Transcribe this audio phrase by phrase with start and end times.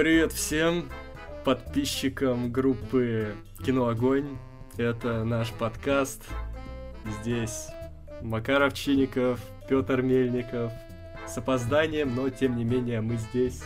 [0.00, 0.88] Привет всем
[1.44, 4.38] подписчикам группы Кино Огонь.
[4.78, 6.22] Это наш подкаст.
[7.20, 7.66] Здесь
[8.22, 10.72] Макаров Чиников, Петр Мельников.
[11.28, 13.60] С опозданием, но тем не менее мы здесь.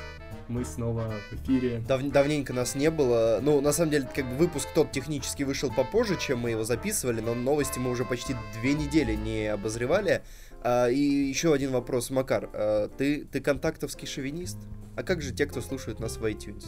[0.49, 1.79] Мы снова в эфире.
[1.87, 3.39] Дав давненько нас не было.
[3.41, 7.21] Ну, на самом деле, как бы выпуск тот технически вышел попозже, чем мы его записывали,
[7.21, 10.25] но новости мы уже почти две недели не обозревали.
[10.65, 12.49] А, и еще один вопрос, Макар.
[12.53, 14.57] А, ты, ты контактовский шовинист?
[14.97, 16.65] А как же те, кто слушают нас в iTunes?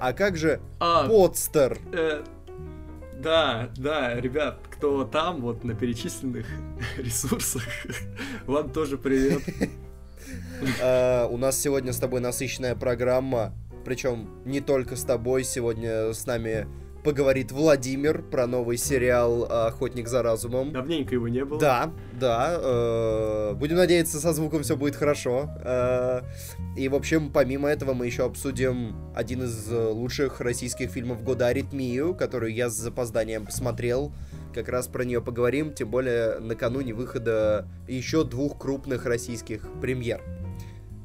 [0.00, 1.78] А как же А, подстер?
[1.92, 2.22] э,
[3.18, 6.46] да, да, ребят, кто там, вот на перечисленных
[6.96, 7.64] ресурсах,
[8.46, 9.42] вам тоже привет.
[10.82, 13.52] А, у нас сегодня с тобой насыщенная программа.
[13.84, 15.44] Причем не только с тобой.
[15.44, 16.66] Сегодня с нами
[17.06, 20.72] поговорит Владимир про новый сериал «Охотник за разумом».
[20.72, 21.60] Давненько его не было.
[21.60, 22.56] Да, да.
[22.58, 25.48] э, Будем надеяться, со звуком все будет хорошо.
[25.62, 26.22] Э,
[26.76, 32.12] И, в общем, помимо этого, мы еще обсудим один из лучших российских фильмов года «Аритмию»,
[32.12, 34.12] которую я с запозданием посмотрел.
[34.52, 40.20] Как раз про нее поговорим, тем более накануне выхода еще двух крупных российских премьер.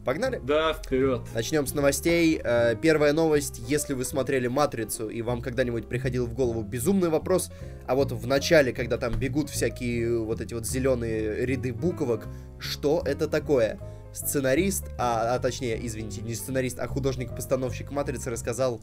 [0.03, 0.41] Погнали?
[0.43, 1.21] Да, вперед.
[1.33, 2.41] Начнем с новостей.
[2.43, 3.61] Э, Первая новость.
[3.67, 7.51] Если вы смотрели «Матрицу» и вам когда-нибудь приходил в голову безумный вопрос,
[7.87, 12.27] а вот в начале, когда там бегут всякие вот эти вот зеленые ряды буквок,
[12.57, 13.79] что это такое?
[14.11, 18.81] Сценарист, а, а точнее, извините, не сценарист, а художник-постановщик «Матрицы» рассказал,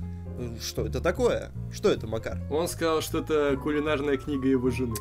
[0.63, 1.51] что это такое?
[1.73, 2.39] Что это, Макар?
[2.51, 4.95] Он сказал, что это кулинарная книга его жены.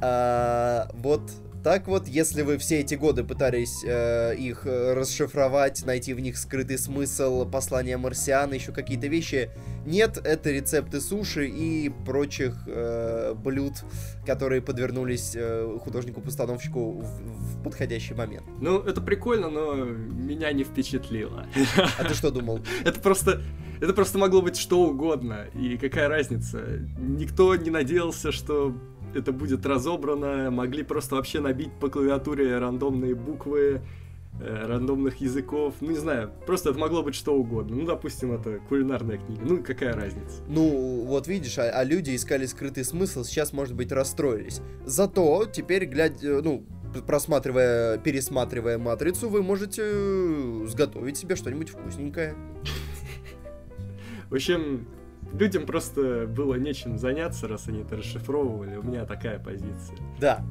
[0.00, 1.22] А, вот
[1.66, 6.38] так вот, если вы все эти годы пытались э, их э, расшифровать, найти в них
[6.38, 9.50] скрытый смысл, послания марсиан, еще какие-то вещи,
[9.84, 13.72] нет, это рецепты суши и прочих э, блюд,
[14.24, 18.44] которые подвернулись э, художнику-постановщику в, в подходящий момент.
[18.60, 21.46] Ну, это прикольно, но меня не впечатлило.
[21.98, 22.60] А ты что думал?
[22.84, 23.42] Это просто...
[23.78, 25.48] Это просто могло быть что угодно.
[25.52, 26.62] И какая разница?
[26.96, 28.74] Никто не надеялся, что
[29.14, 30.50] это будет разобрано.
[30.50, 33.80] Могли просто вообще набить по клавиатуре рандомные буквы
[34.40, 35.74] э, рандомных языков.
[35.80, 37.76] Ну, не знаю, просто это могло быть что угодно.
[37.76, 39.42] Ну, допустим, это кулинарная книга.
[39.44, 40.42] Ну, какая разница?
[40.48, 44.60] Ну, вот видишь, а, а люди искали скрытый смысл, сейчас, может быть, расстроились.
[44.84, 46.64] Зато теперь, глядя, ну,
[47.06, 52.34] просматривая, пересматривая матрицу, вы можете э, сготовить себе что-нибудь вкусненькое.
[54.30, 54.88] В общем,
[55.32, 58.76] людям просто было нечем заняться, раз они это расшифровывали.
[58.76, 59.98] У меня такая позиция.
[60.20, 60.44] Да.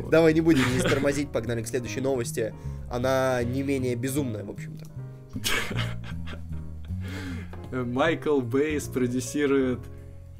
[0.00, 0.10] Вот.
[0.10, 2.54] Давай не будем не тормозить, погнали к следующей новости.
[2.90, 4.86] Она не менее безумная, в общем-то.
[7.84, 9.80] Майкл Бэй спродюсирует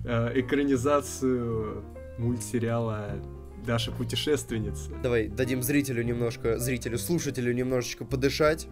[0.05, 1.85] э, экранизацию
[2.19, 3.11] мультсериала
[3.67, 4.91] Даша путешественница.
[5.03, 8.69] Давай дадим зрителю немножко, зрителю, слушателю немножечко подышать.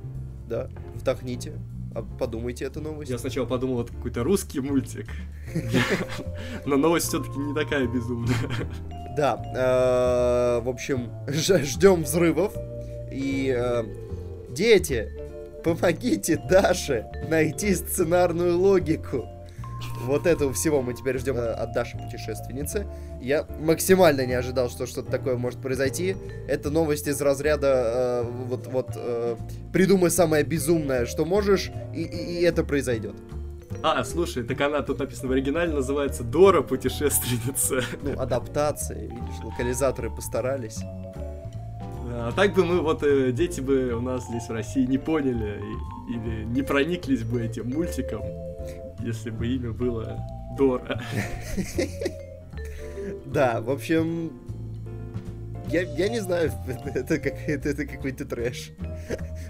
[0.48, 1.54] Да, вдохните,
[1.94, 3.10] а подумайте эту новость.
[3.10, 5.06] Я сначала подумал, это какой-то русский мультик.
[6.66, 8.36] Но новость все-таки не такая безумная.
[9.16, 12.54] Да, э, в общем, ждем взрывов.
[13.10, 13.84] И э,
[14.50, 15.12] дети,
[15.62, 19.28] помогите Даше найти сценарную логику.
[20.03, 22.87] Вот этого всего мы теперь ждем э, от Даши путешественницы.
[23.20, 26.16] Я максимально не ожидал, что что-то такое может произойти.
[26.48, 29.37] Это новость из разряда э, вот вот э,
[29.72, 33.15] придумай самое безумное, что можешь, и, и- и это произойдет.
[33.82, 37.82] А, слушай, так она тут написано в оригинале, называется Дора путешественница.
[38.03, 40.78] Ну, адаптация, видишь, локализаторы постарались.
[42.15, 45.60] А так бы мы, вот, э, дети бы у нас здесь в России не поняли
[46.09, 48.21] или не прониклись бы этим мультиком,
[49.03, 50.19] если бы имя было
[50.57, 51.03] Дора.
[53.27, 54.33] Да, в общем,
[55.69, 56.53] я, я не знаю,
[56.95, 58.73] это, как, это, это какой-то трэш.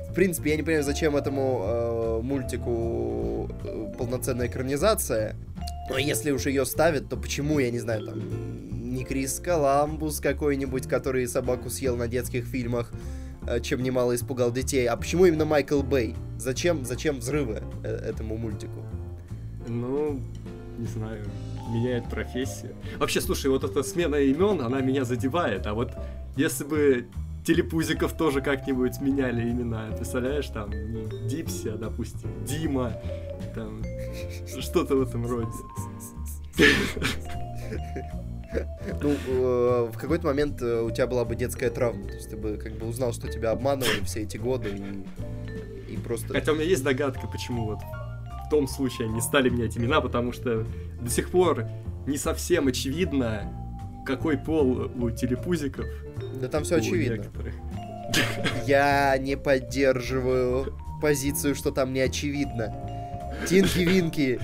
[0.09, 5.37] В принципе, я не понимаю, зачем этому э, мультику э, полноценная экранизация.
[5.91, 10.87] Но если уж ее ставят, то почему, я не знаю, там, не Крис Коламбус какой-нибудь,
[10.87, 12.93] который собаку съел на детских фильмах,
[13.47, 16.15] э, чем немало испугал детей, а почему именно Майкл Бэй?
[16.39, 18.85] Зачем, зачем взрывы э, этому мультику?
[19.69, 20.21] Ну,
[20.79, 21.25] не знаю,
[21.71, 22.75] меняет профессию.
[22.99, 25.93] Вообще, слушай, вот эта смена имен, она меня задевает, а вот
[26.37, 27.07] если бы
[27.45, 32.93] телепузиков тоже как-нибудь меняли имена, представляешь, там, не Дипси, а, допустим, Дима,
[33.55, 33.83] там,
[34.61, 35.49] что-то в этом роде.
[39.01, 42.05] Ну, э, в какой-то момент э, у тебя была бы детская травма.
[42.05, 45.97] То есть ты бы как бы узнал, что тебя обманывали все эти годы и, и
[45.97, 46.35] просто...
[46.35, 47.79] Хотя у меня есть догадка, почему вот
[48.53, 50.67] том случае они стали менять имена, потому что
[51.01, 51.65] до сих пор
[52.07, 53.51] не совсем очевидно,
[54.05, 55.87] какой пол у телепузиков.
[56.39, 57.15] Да там все очевидно.
[57.15, 57.55] некоторых.
[58.67, 62.75] Я не поддерживаю позицию, что там не очевидно.
[63.49, 64.39] Тинки-винки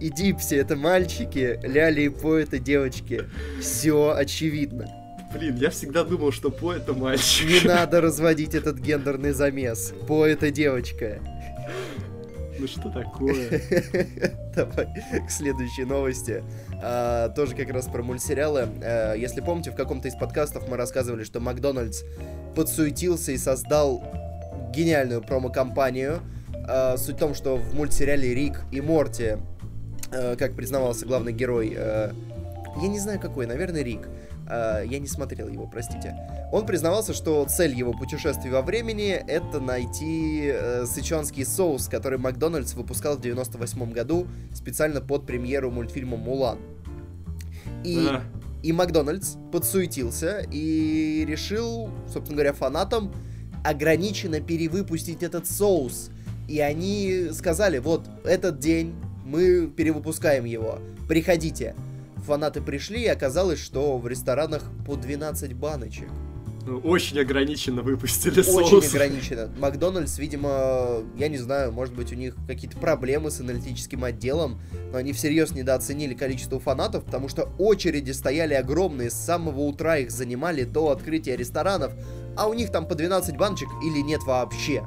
[0.00, 3.22] и Дипси это мальчики, Ляли и По это девочки.
[3.60, 4.88] Все очевидно.
[5.32, 7.48] Блин, я всегда думал, что По это мальчик.
[7.48, 9.94] Не надо разводить этот гендерный замес.
[10.08, 11.20] По это девочка.
[12.58, 13.60] Ну что такое?
[14.54, 14.86] Давай
[15.26, 16.44] к следующей новости.
[16.82, 18.68] А, тоже как раз про мультсериалы.
[18.82, 22.02] А, если помните, в каком-то из подкастов мы рассказывали, что Макдональдс
[22.54, 24.02] подсуетился и создал
[24.72, 26.20] гениальную промо-компанию.
[26.66, 29.36] А, суть в том, что в мультсериале Рик и Морти,
[30.12, 32.12] а, как признавался главный герой, а,
[32.80, 34.08] я не знаю какой, наверное, Рик,
[34.46, 36.16] я не смотрел его, простите.
[36.52, 42.74] Он признавался, что цель его путешествия во времени— это найти э, сычуанский соус, который Макдональдс
[42.74, 46.58] выпускал в 98 году специально под премьеру мультфильма «Мулан».
[47.82, 48.22] И, А,
[48.62, 53.12] и Макдональдс подсуетился и решил, собственно говоря, фанатам
[53.64, 56.10] ограниченно перевыпустить этот соус.
[56.48, 58.94] И они сказали, вот, этот день
[59.24, 61.74] мы перевыпускаем его, приходите.
[62.26, 66.08] Фанаты пришли, и оказалось, что в ресторанах по 12 баночек.
[66.66, 68.94] ну, очень ограниченно выпустили Очень соус.
[68.94, 69.50] ограничено.
[69.58, 74.58] Макдональдс, видимо, я не знаю, может быть, у них какие-то проблемы с аналитическим отделом,
[74.90, 80.10] но они всерьез недооценили количество фанатов, потому что очереди стояли огромные, с самого утра их
[80.10, 81.92] занимали до открытия ресторанов,
[82.36, 84.82] а у них там по 12 баночек или нет вообще.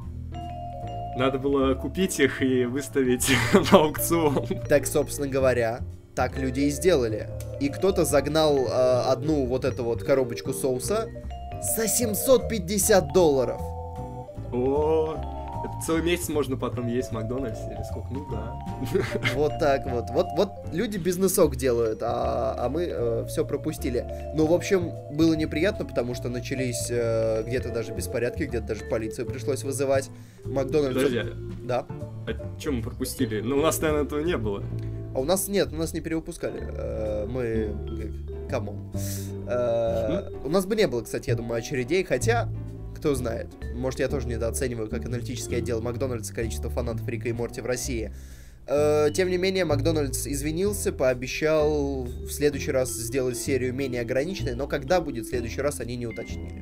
[1.18, 3.30] Надо было купить их и выставить
[3.72, 4.46] на аукцион.
[4.70, 5.82] Так, собственно говоря,
[6.18, 7.30] так люди и сделали.
[7.60, 11.08] И кто-то загнал э, одну вот эту вот коробочку соуса
[11.76, 13.62] за 750 долларов.
[14.52, 15.16] О,
[15.64, 18.08] это целый месяц можно потом есть в Макдональдсе или сколько?
[18.12, 18.60] Ну да.
[19.36, 20.06] Вот так вот.
[20.10, 24.04] Вот, вот люди бизнесок делают, а, а мы все пропустили.
[24.34, 29.28] Ну, в общем, было неприятно, потому что начались э, где-то даже беспорядки, где-то даже полицию
[29.28, 30.10] пришлось вызывать.
[30.46, 30.96] Макдональдс...
[30.96, 31.22] Подожди,
[31.62, 31.86] Да.
[32.26, 33.40] а что мы пропустили?
[33.42, 34.64] Ну, у нас, наверное, этого не было.
[35.18, 36.62] А у нас нет, у нас не перевыпускали.
[36.62, 37.76] Э, Мы...
[38.52, 38.92] Come on.
[39.50, 42.48] Э, У нас бы не было, кстати, я думаю, очередей, хотя...
[42.96, 43.48] Кто знает.
[43.76, 48.14] Может, я тоже недооцениваю, как аналитический отдел Макдональдса количество фанатов Рика и Морти в России.
[48.68, 54.68] Э, Тем не менее, Макдональдс извинился, пообещал в следующий раз сделать серию менее ограниченной, но
[54.68, 56.62] когда будет в следующий раз, они не уточнили.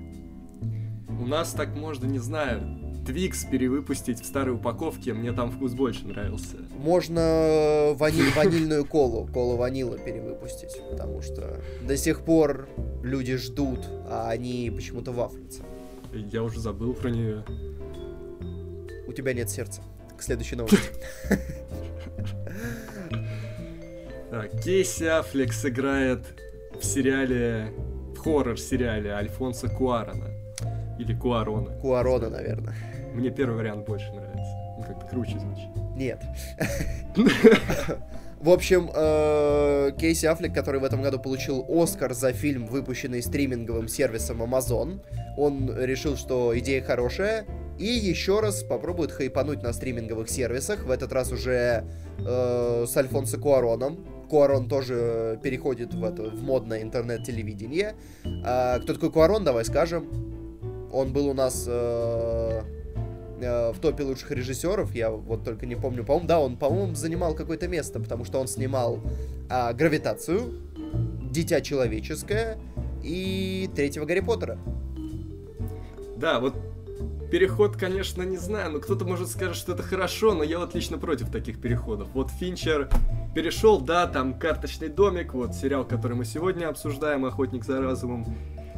[1.10, 2.62] У нас так можно, не знаю,
[3.06, 6.58] Твикс перевыпустить в старой упаковке, мне там вкус больше нравился.
[6.78, 12.68] Можно ваниль, ванильную колу, колу ванила перевыпустить, потому что до сих пор
[13.04, 13.80] люди ждут,
[14.10, 15.64] а они почему-то вафлятся.
[16.14, 17.46] Я уже забыл про нее.
[19.08, 19.82] У тебя нет сердца.
[20.18, 20.80] К следующей новости.
[24.64, 26.26] Кейси Аффлек сыграет
[26.80, 27.72] в сериале,
[28.16, 30.32] в хоррор-сериале Альфонса Куарона.
[31.00, 31.72] Или Куарона.
[31.80, 32.76] Куарона, наверное.
[33.16, 34.56] Мне первый вариант больше нравится.
[34.78, 35.70] Он как-то круче звучит.
[35.96, 36.22] Нет.
[38.42, 43.88] В общем, э, Кейси Аффлек, который в этом году получил Оскар за фильм, выпущенный стриминговым
[43.88, 45.02] сервисом Amazon,
[45.38, 47.46] он решил, что идея хорошая,
[47.80, 51.86] и еще раз попробует хайпануть на стриминговых сервисах, в этот раз уже
[52.20, 54.06] э, с Альфонсо Куароном.
[54.30, 57.96] Куарон тоже переходит в, это, в модное интернет-телевидение.
[58.44, 60.08] А, кто такой Куарон, давай скажем.
[60.92, 62.62] Он был у нас э,
[63.40, 67.36] э, в топе лучших режиссеров, я вот только не помню, по-моему, да, он, по-моему, занимал
[67.36, 69.00] какое-то место, потому что он снимал
[69.50, 70.54] а, «Гравитацию»,
[71.32, 72.58] «Дитя человеческое»
[73.04, 74.58] и третьего Гарри Поттера.
[76.18, 76.56] Да, вот
[77.30, 80.98] переход, конечно, не знаю, но кто-то может скажет, что это хорошо, но я вот лично
[80.98, 82.08] против таких переходов.
[82.14, 82.90] Вот Финчер
[83.36, 88.26] перешел, да, там карточный домик, вот сериал, который мы сегодня обсуждаем, Охотник за разумом.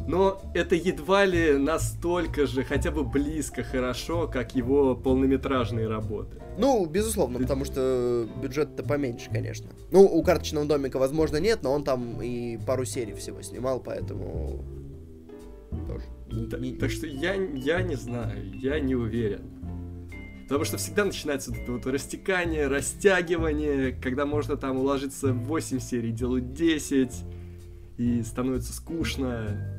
[0.08, 6.42] Но это едва ли настолько же, хотя бы близко хорошо, как его полнометражные работы.
[6.58, 9.70] Ну, безусловно, потому что бюджет-то поменьше, конечно.
[9.92, 14.64] Ну, у карточного домика, возможно, нет, но он там и пару серий всего снимал, поэтому
[15.86, 16.06] тоже.
[16.50, 19.42] Так, не- так что я, я не знаю, я не уверен.
[20.44, 25.80] Потому что всегда начинается вот это вот растекание, растягивание, когда можно там уложиться в 8
[25.80, 27.12] серий, делать 10,
[27.98, 29.77] и становится скучно.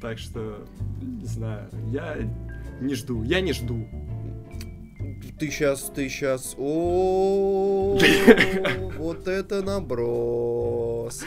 [0.00, 0.66] Так что,
[1.02, 2.16] не знаю, я
[2.80, 3.86] не жду, я не жду.
[5.38, 7.98] Ты сейчас, ты сейчас, о,
[8.98, 11.22] вот это наброс.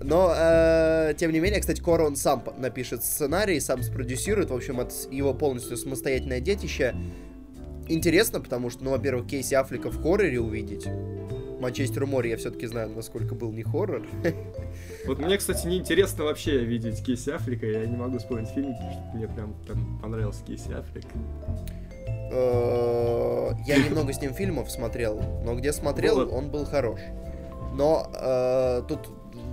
[0.00, 4.80] Но, э, тем не менее, кстати, Кора он сам напишет сценарий, сам спродюсирует, в общем,
[4.80, 6.94] это его полностью самостоятельное детище.
[7.88, 10.86] Интересно, потому что, ну, во-первых, Кейси Аффлека в хорроре увидеть.
[11.60, 14.06] Манчестер море я все-таки знаю, насколько был не хоррор.
[15.06, 19.02] Вот мне, кстати, неинтересно вообще видеть Кейси Аффлека, я не могу вспомнить фильм, потому что
[19.14, 21.04] мне прям там понравился Кейси Аффлек.
[22.32, 27.00] Э, я немного с ним фильмов смотрел, но где смотрел, он был хорош.
[27.74, 29.08] Но э, тут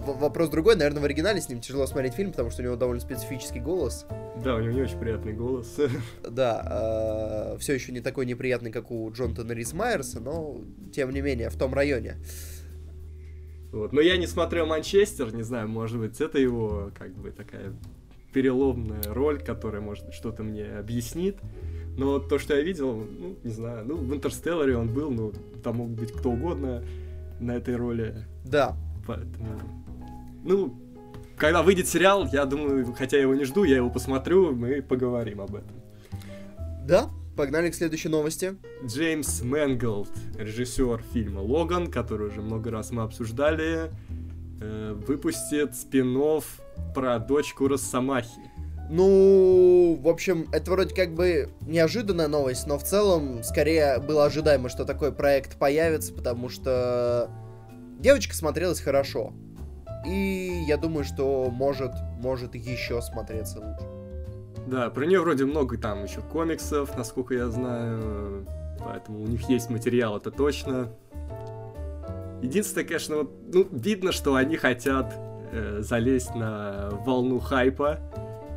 [0.05, 0.75] вопрос другой.
[0.75, 4.05] Наверное, в оригинале с ним тяжело смотреть фильм, потому что у него довольно специфический голос.
[4.43, 5.75] Да, у него не очень приятный голос.
[6.29, 10.61] Да, все еще не такой неприятный, как у Джонатана Рис Майерса, но
[10.93, 12.17] тем не менее в том районе.
[13.71, 13.93] Вот.
[13.93, 17.73] Но я не смотрел Манчестер, не знаю, может быть, это его как бы такая
[18.33, 21.37] переломная роль, которая, может быть, что-то мне объяснит.
[21.97, 25.33] Но то, что я видел, ну, не знаю, ну, в Интерстелларе он был, ну,
[25.63, 26.83] там мог быть кто угодно
[27.39, 29.59] на этой роли, Да, поэтому...
[30.43, 30.79] Ну,
[31.37, 35.41] когда выйдет сериал, я думаю, хотя я его не жду, я его посмотрю, мы поговорим
[35.41, 35.71] об этом.
[36.85, 37.09] да.
[37.39, 38.57] Погнали к следующей новости.
[38.85, 43.93] Джеймс Мэнголд, режиссер фильма «Логан», который уже много раз мы обсуждали,
[44.59, 46.21] э, выпустит спин-офф
[46.93, 48.41] про дочку Росомахи.
[48.89, 54.67] Ну, в общем, это вроде как бы неожиданная новость, но в целом скорее было ожидаемо,
[54.67, 57.31] что такой проект появится, потому что
[57.99, 59.31] девочка смотрелась хорошо.
[60.05, 63.98] И я думаю, что может, может еще смотреться лучше.
[64.69, 68.45] Да, про нее вроде много там еще комиксов, насколько я знаю,
[68.79, 70.91] поэтому у них есть материал, это точно.
[72.43, 75.13] Единственное, конечно, вот, ну, видно, что они хотят
[75.51, 77.99] э, залезть на волну хайпа,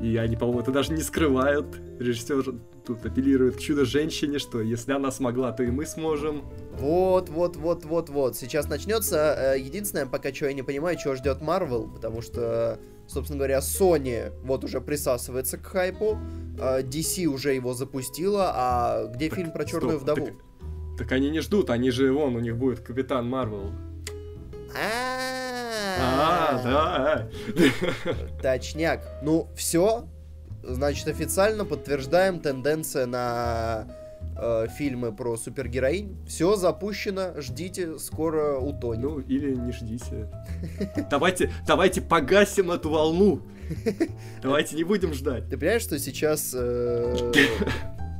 [0.02, 1.66] и они, по-моему, это даже не скрывают.
[1.99, 6.42] Режиссер тут апеллирует к чудо-женщине, что если она смогла, то и мы сможем.
[6.73, 8.37] Вот, вот, вот, вот, вот.
[8.37, 9.54] Сейчас начнется.
[9.54, 14.33] Э, Единственное, пока что я не понимаю, чего ждет Marvel, потому что, собственно говоря, Sony
[14.43, 16.19] вот уже присасывается к хайпу,
[16.59, 20.27] э, DC уже его запустила, а где Так, фильм про стоп, Черную вдову?
[20.27, 20.35] Так,
[20.99, 23.73] так они не ждут, они же, вон, у них будет Капитан Марвел.
[24.75, 25.53] А,
[25.99, 27.29] А, да.
[28.43, 29.03] Точняк.
[29.23, 30.09] Ну, все.
[30.63, 33.87] Значит, официально подтверждаем тенденция на
[34.37, 36.17] э, фильмы про супергероинь.
[36.27, 39.03] Все запущено, ждите, скоро утонет.
[39.03, 40.29] Ну, или не ждите.
[41.11, 43.43] Давайте, давайте погасим эту волну.
[44.43, 45.49] Давайте не будем ждать.
[45.49, 47.33] Ты понимаешь, что сейчас э,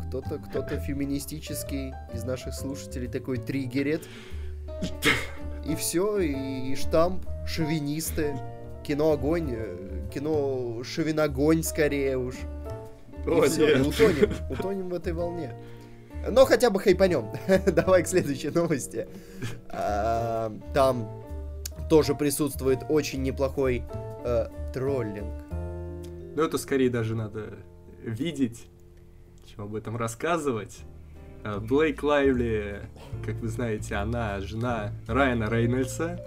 [0.09, 4.03] кто-то, кто-то феминистический из наших слушателей такой триггерит.
[5.67, 8.37] И все, и, и штамп, шовинисты,
[8.83, 12.35] кино огонь, э, кино шовиногонь скорее уж.
[13.25, 13.87] И О, и нет.
[13.87, 15.55] утонем, утонем в этой волне.
[16.31, 17.27] Но хотя бы хайпанем.
[17.67, 19.09] Давай к следующей новости.
[19.69, 21.09] А, Там
[21.89, 23.83] тоже присутствует очень неплохой
[24.25, 25.35] э, троллинг.
[26.35, 27.51] Ну, это скорее даже надо
[28.03, 28.67] видеть,
[29.45, 30.79] чем об этом рассказывать.
[31.45, 32.81] А, Блейк Лайвли,
[33.25, 36.19] как вы знаете, она жена Райана Рейнольдса.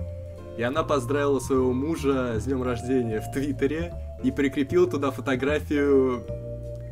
[0.57, 6.23] И она поздравила своего мужа с днем рождения в Твиттере и прикрепила туда фотографию,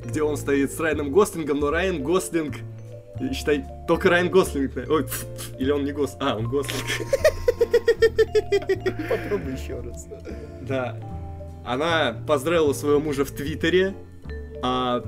[0.06, 2.60] где он стоит с Райаном Гослингом, но Райан Гослинг, э,
[3.34, 4.72] считай, только Райан Гослинг.
[4.90, 6.18] Ой, пф, пф, или он не Гос...
[6.20, 6.84] А, он Гослинг.
[9.10, 10.08] Попробуй еще раз.
[10.62, 10.98] Да.
[11.66, 13.94] Она поздравила своего мужа в Твиттере,
[14.62, 15.04] а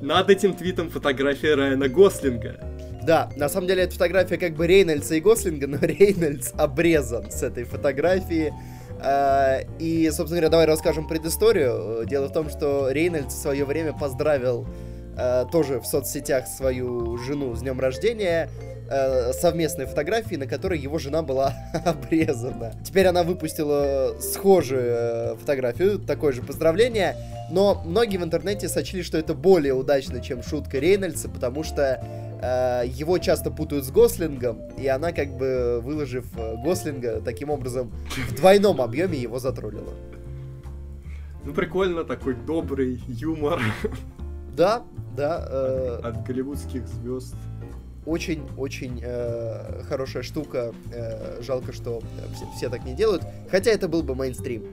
[0.00, 2.60] над этим твитом фотография Райана Гослинга.
[3.02, 7.42] Да, на самом деле это фотография как бы Рейнольдса и Гослинга, но Рейнольдс обрезан с
[7.42, 8.52] этой фотографии.
[9.00, 12.04] А, И, собственно говоря, давай расскажем предысторию.
[12.06, 14.66] Дело в том, что Рейнольдс в свое время поздравил
[15.18, 18.48] а, тоже в соцсетях свою жену с днем рождения
[18.88, 22.72] а, совместной фотографии, на которой его жена была обрезана.
[22.84, 27.16] Теперь она выпустила схожую э, фотографию, такое же поздравление,
[27.50, 32.00] но многие в интернете сочли, что это более удачно, чем шутка Рейнольдса, потому что
[32.40, 37.92] э, его часто путают с Гослингом, и она, как бы, выложив э, Гослинга, таким образом,
[38.28, 39.94] в двойном объеме его затроллила.
[41.44, 43.60] Ну, прикольно, такой добрый юмор
[44.58, 44.82] Да,
[45.16, 47.36] да, э, от голливудских звезд.
[48.04, 50.72] очень-очень э, хорошая штука.
[50.92, 53.22] Э, жалко, что э, все, все так не делают.
[53.50, 54.64] Хотя это был бы мейнстрим.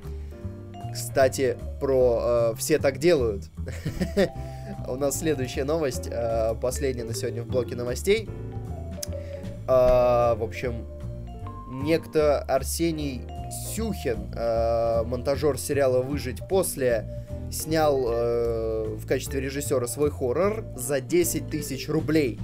[0.91, 3.51] Кстати, про э, все так делают.
[4.87, 8.27] У нас следующая новость, э, последняя на сегодня в блоке новостей.
[9.67, 10.85] А, в общем,
[11.83, 13.21] некто Арсений
[13.75, 17.24] Сюхин, э, монтажер сериала «Выжить после»,
[17.55, 22.39] снял э, в качестве режиссера свой хоррор за 10 тысяч рублей.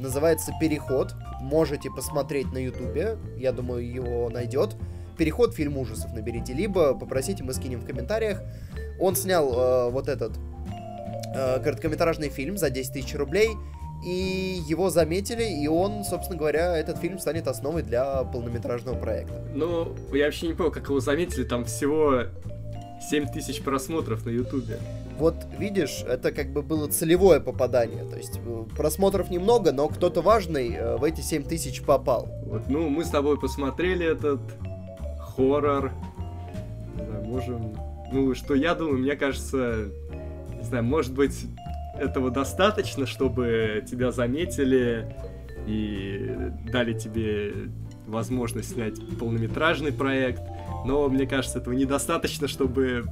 [0.00, 1.14] Называется «Переход».
[1.40, 3.18] Можете посмотреть на ютубе.
[3.36, 4.76] Я думаю, его найдет.
[5.18, 6.52] «Переход» фильм ужасов наберите.
[6.52, 8.42] Либо попросите, мы скинем в комментариях.
[9.00, 10.32] Он снял э, вот этот
[11.34, 13.50] э, короткометражный фильм за 10 тысяч рублей.
[14.04, 19.42] И его заметили, и он, собственно говоря, этот фильм станет основой для полнометражного проекта.
[19.54, 22.24] Ну, я вообще не понял, как его заметили, там всего
[23.08, 24.78] 7 тысяч просмотров на Ютубе.
[25.18, 28.04] Вот видишь, это как бы было целевое попадание.
[28.04, 32.28] То есть э, просмотров немного, но кто-то важный э, в эти 7 тысяч попал.
[32.44, 34.40] Вот, ну, мы с тобой посмотрели этот
[35.18, 35.92] хоррор.
[36.96, 37.76] Не знаю, можем...
[38.12, 39.88] Ну, что я думаю, мне кажется,
[40.54, 41.46] не знаю, может быть,
[41.98, 45.14] этого достаточно, чтобы тебя заметили
[45.66, 46.30] и
[46.70, 47.52] дали тебе
[48.06, 50.42] возможность снять полнометражный проект,
[50.86, 53.06] но мне кажется, этого недостаточно, чтобы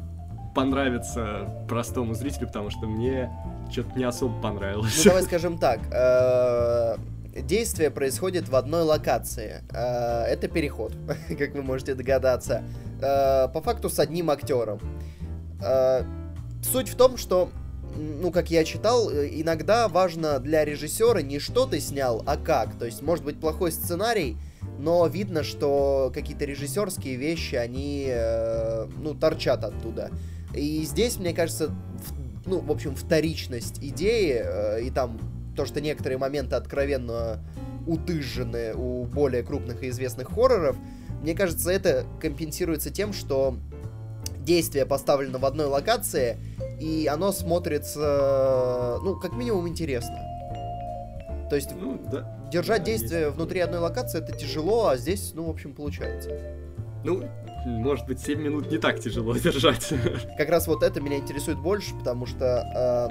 [0.55, 3.31] понравиться простому зрителю, потому что мне
[3.71, 4.97] что-то не особо понравилось.
[4.99, 5.81] Ну, давай скажем так.
[5.93, 6.97] Э,
[7.37, 9.63] действие происходит в одной локации.
[9.71, 10.93] Э, это переход,
[11.39, 12.63] как вы можете догадаться.
[13.03, 14.81] Э, по факту с одним актером.
[16.63, 17.51] Суть в том, что
[17.97, 22.77] ну, как я читал, иногда важно для режиссера не что ты снял, а как.
[22.77, 24.37] То есть, может быть, плохой сценарий,
[24.79, 30.11] но видно, что какие-то режиссерские вещи, они, э, ну, торчат оттуда.
[30.55, 35.19] И здесь, мне кажется, в, ну, в общем, вторичность идеи, э, и там
[35.57, 37.41] то, что некоторые моменты откровенно
[37.87, 40.77] утыжены у более крупных и известных хорроров,
[41.23, 43.57] мне кажется, это компенсируется тем, что
[44.41, 46.37] действие поставлено в одной локации,
[46.81, 50.19] и оно смотрится, ну, как минимум интересно.
[51.49, 52.44] То есть ну, да.
[52.55, 56.31] Держать действие внутри одной локации это тяжело, а здесь, ну, в общем, получается.
[57.03, 57.25] Ну,
[57.67, 59.93] может быть, 7 минут не так тяжело держать.
[60.39, 63.11] Как раз вот это меня интересует больше, потому что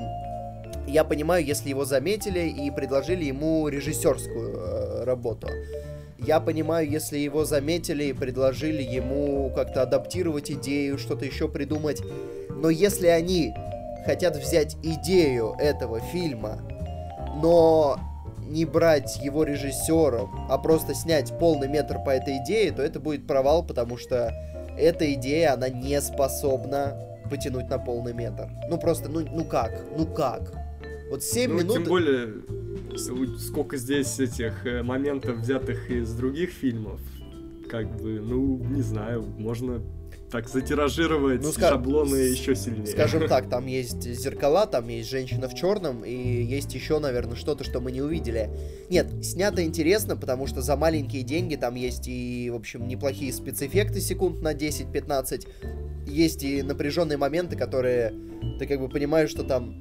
[0.88, 5.50] э, я понимаю, если его заметили и предложили ему режиссерскую э, работу.
[6.18, 12.02] Я понимаю, если его заметили и предложили ему как-то адаптировать идею, что-то еще придумать.
[12.50, 13.54] Но если они
[14.06, 16.62] хотят взять идею этого фильма,
[17.42, 18.00] но
[18.48, 23.28] не брать его режиссером, а просто снять полный метр по этой идее, то это будет
[23.28, 24.34] провал, потому что
[24.78, 26.98] эта идея, она не способна
[27.30, 28.50] потянуть на полный метр.
[28.70, 29.72] Ну просто, ну, ну как?
[29.98, 30.54] Ну как?
[31.10, 31.74] Вот 7 ну, минут...
[31.76, 32.34] Тем более,
[33.40, 37.00] сколько здесь этих э, моментов, взятых из других фильмов,
[37.70, 39.82] как бы, ну, не знаю, можно
[40.34, 42.88] так затиражировать ну, ска- шаблоны еще сильнее.
[42.88, 47.64] Скажем так, там есть зеркала, там есть женщина в черном, и есть еще, наверное, что-то,
[47.64, 48.50] что мы не увидели.
[48.90, 54.02] Нет, снято интересно, потому что за маленькие деньги там есть и, в общем, неплохие спецэффекты
[54.02, 55.48] секунд на 10-15.
[56.08, 58.12] Есть и напряженные моменты, которые
[58.58, 59.78] ты как бы понимаешь, что там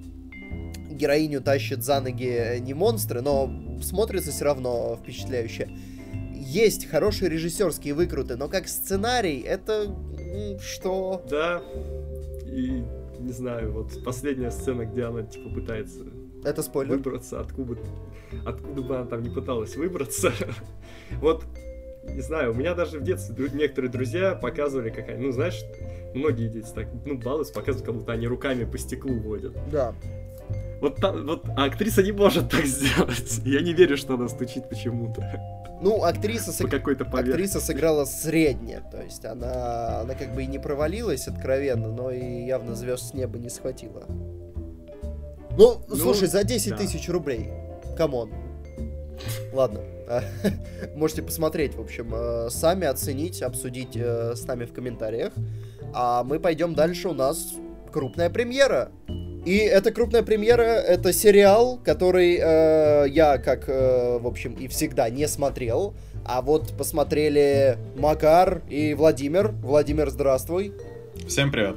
[0.90, 3.50] героиню тащит за ноги не монстры, но
[3.82, 5.70] смотрится все равно впечатляюще
[6.42, 9.94] есть хорошие режиссерские выкруты, но как сценарий это
[10.60, 11.22] что?
[11.28, 11.62] Да.
[12.46, 12.84] И
[13.18, 16.04] не знаю, вот последняя сцена, где она типа пытается
[16.44, 16.96] это спойлер.
[16.96, 17.78] Выбраться, откуда,
[18.44, 20.32] откуда бы она там не пыталась выбраться.
[21.20, 21.44] вот,
[22.04, 25.62] не знаю, у меня даже в детстве некоторые друзья показывали, как они, ну, знаешь,
[26.14, 29.56] многие дети так, ну, балуются, показывают, как будто они руками по стеклу водят.
[29.70, 29.94] Да.
[30.82, 33.40] Вот, там, вот а актриса не может так сделать.
[33.44, 35.22] Я не верю, что она стучит почему-то.
[35.80, 36.68] Ну, актриса, сыг...
[36.68, 42.10] какой-то актриса сыграла средне, то есть она, она как бы и не провалилась откровенно, но
[42.10, 44.06] и явно звезд с неба не схватила.
[45.56, 46.76] Ну, ну слушай, за 10 да.
[46.76, 47.50] тысяч рублей,
[47.96, 48.32] come on.
[49.52, 49.82] Ладно,
[50.96, 55.32] можете посмотреть, в общем, э, сами оценить, обсудить э, с нами в комментариях.
[55.94, 57.54] А мы пойдем дальше, у нас
[57.92, 58.90] крупная премьера.
[59.44, 65.10] И эта крупная премьера, это сериал, который э, я, как, э, в общем, и всегда
[65.10, 65.94] не смотрел.
[66.24, 69.48] А вот посмотрели Макар и Владимир.
[69.62, 70.72] Владимир, здравствуй.
[71.26, 71.74] Всем привет.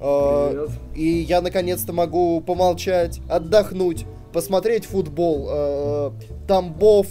[0.00, 0.70] Э, привет.
[0.94, 5.48] И я наконец-то могу помолчать, отдохнуть, посмотреть футбол.
[5.50, 6.10] Э,
[6.46, 7.08] Тамбов,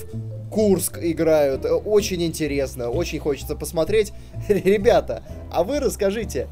[0.49, 1.65] Курск играют.
[1.65, 4.13] Очень интересно, очень хочется посмотреть.
[4.47, 6.47] Ребята, а вы расскажите,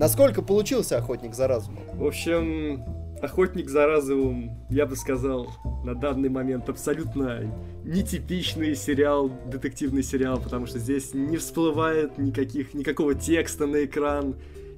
[0.00, 1.82] Насколько получился охотник за разумом?
[1.92, 2.82] В общем,
[3.20, 5.48] охотник за разумом, я бы сказал,
[5.84, 7.42] на данный момент абсолютно
[7.84, 14.36] нетипичный сериал, детективный сериал, потому что здесь не всплывает никаких, никакого текста на экран,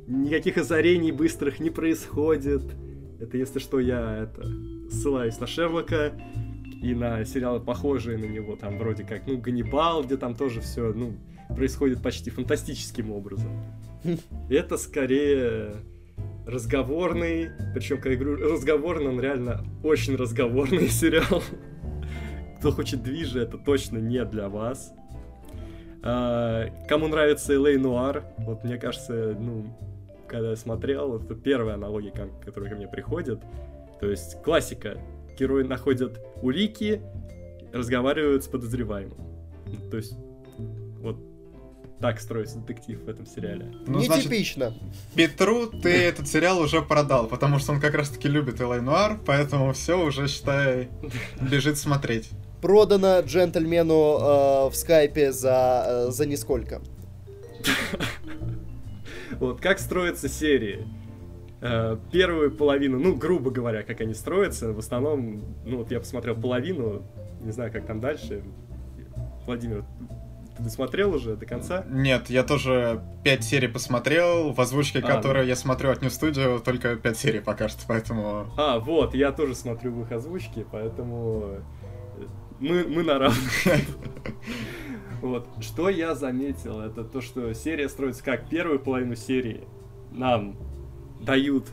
[0.09, 2.65] никаких озарений быстрых не происходит.
[3.21, 4.45] Это, если что, я это
[4.91, 6.15] ссылаюсь на Шерлока
[6.83, 10.93] и на сериалы, похожие на него, там вроде как, ну, Ганнибал, где там тоже все,
[10.93, 11.15] ну,
[11.55, 13.53] происходит почти фантастическим образом.
[14.51, 15.75] Это скорее
[16.47, 21.43] разговорный, причем, я говорю разговорный, он реально очень разговорный сериал.
[22.59, 24.93] Кто хочет движа, это точно не для вас.
[26.03, 29.67] А, кому нравится Элей Нуар, вот мне кажется, ну,
[30.29, 32.13] когда я смотрел, это первая аналогия,
[32.45, 33.41] которая ко мне приходит.
[34.01, 34.99] То есть классика.
[35.39, 37.01] Герои находят улики,
[37.73, 39.17] разговаривают с подозреваемым.
[39.91, 40.17] То есть
[41.01, 41.17] вот
[42.03, 43.73] так строится детектив в этом сериале.
[43.87, 44.71] Ну, Нетипично.
[44.71, 44.83] Значит,
[45.15, 49.73] Петру ты этот сериал уже продал, потому что он как раз-таки любит Элай Нуар, поэтому
[49.73, 50.89] все уже, считай,
[51.41, 52.31] бежит смотреть.
[52.61, 56.83] Продано джентльмену э, в скайпе за, э, за нисколько.
[59.41, 60.87] Вот, как строятся серии?
[61.63, 66.37] Э, первую половину, ну, грубо говоря, как они строятся, в основном, ну, вот я посмотрел
[66.37, 67.03] половину,
[67.41, 68.45] не знаю, как там дальше.
[69.47, 69.85] Владимир,
[70.63, 71.85] ты досмотрел уже до конца?
[71.89, 74.53] Нет, я тоже пять серий посмотрел.
[74.53, 75.49] В озвучке, а, которую ну...
[75.49, 78.53] я смотрю от New Studio, только пять серий пока что, поэтому...
[78.57, 81.59] А, вот, я тоже смотрю в их озвучке, поэтому
[82.61, 83.65] мы, мы на равных.
[85.21, 85.47] Вот.
[85.61, 89.69] Что я заметил, это то, что серия строится как первую половину серии.
[90.11, 90.57] Нам
[91.21, 91.69] дают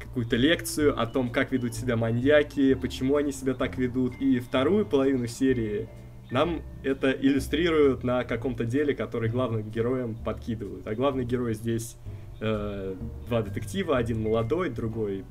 [0.00, 4.14] какую-то лекцию о том, как ведут себя маньяки, почему они себя так ведут.
[4.18, 5.90] И вторую половину серии
[6.30, 10.86] нам это иллюстрируют на каком-то деле, который главным героям подкидывают.
[10.86, 11.96] А главный герой здесь
[12.40, 12.94] э,
[13.28, 15.24] два детектива, один молодой, другой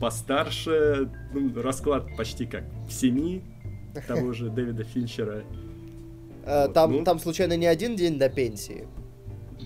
[0.00, 1.10] постарше.
[1.32, 3.42] Ну, расклад почти как в семи
[4.08, 5.44] того же Дэвида Финчера.
[6.44, 7.04] Э, там, ну...
[7.04, 8.88] там случайно не один день до пенсии?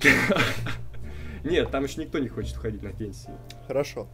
[1.45, 3.35] Нет, там еще никто не хочет уходить на пенсию.
[3.67, 4.07] Хорошо.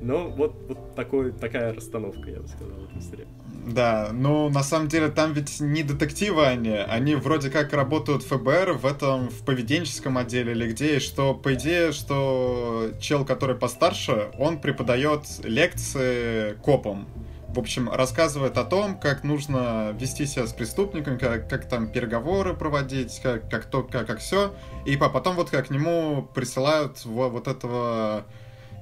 [0.00, 3.28] Но вот, вот такой, такая расстановка, я бы сказал, в этом сериале.
[3.64, 8.28] Да, ну на самом деле там ведь не детективы они, они вроде как работают в
[8.28, 13.54] ФБР в этом, в поведенческом отделе или где, и что по идее, что чел, который
[13.54, 17.06] постарше, он преподает лекции копам
[17.52, 22.54] в общем, рассказывает о том, как нужно вести себя с преступником, как, как там переговоры
[22.54, 24.54] проводить, как, как то, как, как все.
[24.86, 28.24] И потом вот как к нему присылают вот, вот этого,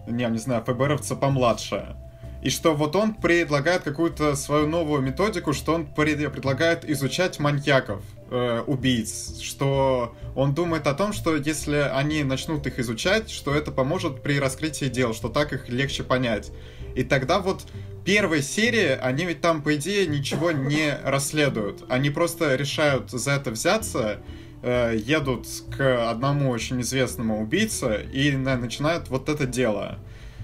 [0.06, 1.96] не, не знаю, ФБРовца помладше.
[2.42, 8.62] И что вот он предлагает какую-то свою новую методику, что он предлагает изучать маньяков, э,
[8.66, 14.22] убийц, что он думает о том, что если они начнут их изучать, что это поможет
[14.22, 16.50] при раскрытии дел, что так их легче понять.
[16.94, 17.66] И тогда вот
[18.04, 21.84] первой серии они ведь там, по идее, ничего не расследуют.
[21.88, 24.20] Они просто решают за это взяться,
[24.62, 29.98] э, едут к одному очень известному убийце и на, начинают вот это дело.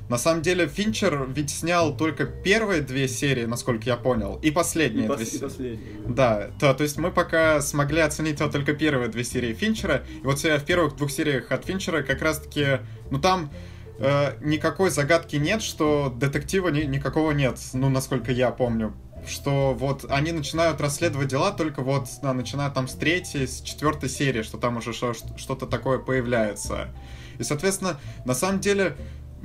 [0.09, 5.07] На самом деле, Финчер ведь снял только первые две серии, насколько я понял, и последние
[5.13, 5.81] и две серии.
[6.07, 10.05] Да, то, то есть мы пока смогли оценить вот только первые две серии Финчера.
[10.23, 13.51] И вот в первых двух сериях от Финчера как раз-таки, ну там
[13.99, 18.95] э, никакой загадки нет, что детектива ни, никакого нет, ну, насколько я помню.
[19.27, 24.09] Что вот они начинают расследовать дела только вот, да, начиная там с третьей, с четвертой
[24.09, 26.95] серии, что там уже что-то такое появляется.
[27.41, 28.97] И, соответственно, на самом деле,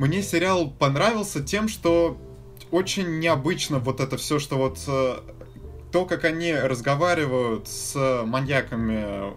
[0.01, 2.17] мне сериал понравился тем, что
[2.71, 5.19] очень необычно вот это все, что вот э,
[5.91, 9.31] то, как они разговаривают с маньяками,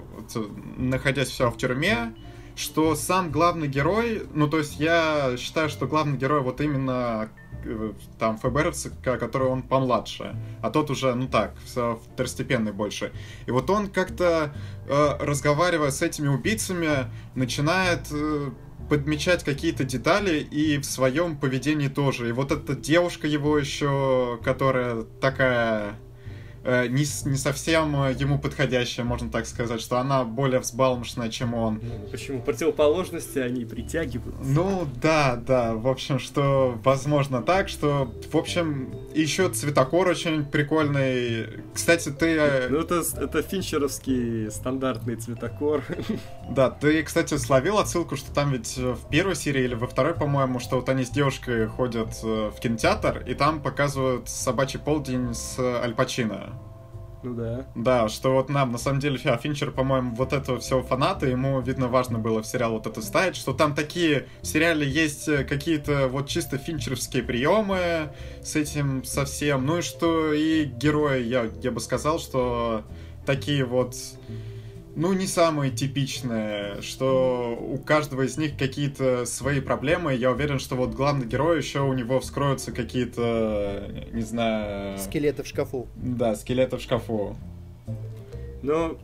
[0.78, 2.14] находясь все в тюрьме,
[2.56, 7.28] что сам главный герой, ну то есть я считаю, что главный герой вот именно
[7.62, 11.54] э, там ФБРовцы, который он помладше, а тот уже, ну так,
[12.14, 13.12] второстепенный больше.
[13.44, 14.54] И вот он как-то,
[14.88, 18.48] э, разговаривая с этими убийцами, начинает э,
[18.88, 22.28] подмечать какие-то детали и в своем поведении тоже.
[22.28, 25.98] И вот эта девушка его еще, которая такая
[26.66, 31.52] Э, не, не совсем э, ему подходящая, можно так сказать, что она более взбалмошная, чем
[31.52, 31.82] он.
[32.10, 32.40] Почему?
[32.40, 34.36] Противоположности они притягивают.
[34.42, 41.48] Ну, да, да, в общем, что возможно так, что, в общем, еще цветокор очень прикольный.
[41.74, 42.36] Кстати, ты...
[42.38, 45.84] Э, ну, это, это финчеровский стандартный цветокор.
[46.50, 50.60] Да, ты, кстати, словил отсылку, что там ведь в первой серии или во второй, по-моему,
[50.60, 55.94] что вот они с девушкой ходят в кинотеатр, и там показывают собачий полдень с Аль
[55.94, 56.53] Пачино.
[57.24, 57.66] Ну да.
[57.74, 61.88] Да, что вот нам, на самом деле, Финчер, по-моему, вот этого всего фаната, ему, видно,
[61.88, 66.08] важно было в сериал вот это ставить, что там такие в сериале есть э, какие-то
[66.08, 71.80] вот чисто финчеровские приемы с этим совсем, ну и что и герои, я, я бы
[71.80, 72.84] сказал, что
[73.24, 73.96] такие вот
[74.96, 80.14] ну, не самые типичные, что у каждого из них какие-то свои проблемы.
[80.14, 84.98] Я уверен, что вот главный герой еще у него вскроются какие-то, не знаю...
[84.98, 85.88] Скелеты в шкафу.
[85.96, 87.36] Да, скелеты в шкафу.
[88.62, 88.96] Но,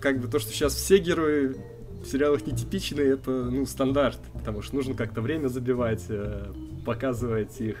[0.00, 1.56] как бы то, что сейчас все герои
[2.04, 6.52] в сериалах нетипичные, это, ну, стандарт, потому что нужно как-то время забивать, э,
[6.86, 7.76] показывать их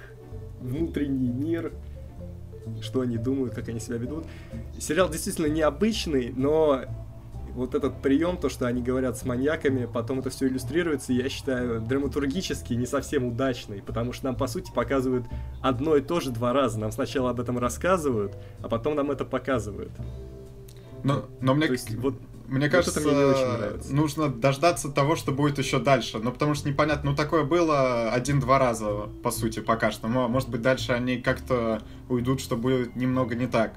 [0.60, 1.72] внутренний мир,
[2.80, 4.24] что они думают, как они себя ведут.
[4.78, 6.84] Сериал действительно необычный, но
[7.54, 11.80] вот этот прием, то, что они говорят с маньяками, потом это все иллюстрируется, я считаю,
[11.80, 15.26] драматургически не совсем удачный, потому что нам, по сути, показывают
[15.62, 16.78] одно и то же два раза.
[16.78, 19.92] Нам сначала об этом рассказывают, а потом нам это показывают.
[21.04, 22.14] Но, но мне, То есть, вот
[22.46, 23.94] мне вот кажется, мне не очень нравится.
[23.94, 26.18] нужно дождаться того, что будет еще дальше.
[26.18, 30.08] Ну, потому что непонятно, ну, такое было один-два раза, по сути, пока что.
[30.08, 33.74] Может быть, дальше они как-то уйдут, что будет немного не так.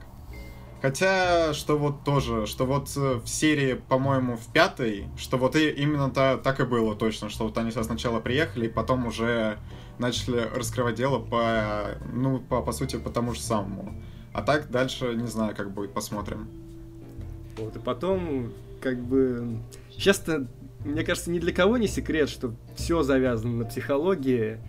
[0.81, 5.69] Хотя, что вот тоже, что вот э, в серии, по-моему, в пятой, что вот и
[5.69, 9.57] именно та, так и было точно, что вот они сначала приехали, и потом уже
[9.97, 13.95] начали раскрывать дело по, ну, по, по сути, по тому же самому.
[14.33, 16.47] А так дальше, не знаю, как будет, посмотрим.
[17.57, 19.59] Вот, и потом, как бы...
[19.89, 20.47] Сейчас-то,
[20.85, 24.59] мне кажется, ни для кого не секрет, что все завязано на психологии.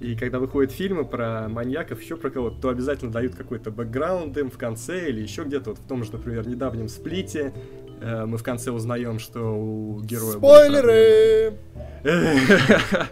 [0.00, 4.50] И когда выходят фильмы про маньяков, еще про кого-то, то обязательно дают какой-то бэкграунд им
[4.50, 5.70] в конце или еще где-то.
[5.70, 7.52] Вот в том же, например, недавнем сплите
[8.00, 10.36] э, мы в конце узнаем, что у героя...
[10.36, 11.54] Спойлеры!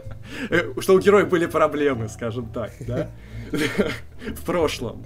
[0.80, 3.10] Что у героя были проблемы, скажем так, да?
[3.50, 5.04] В прошлом.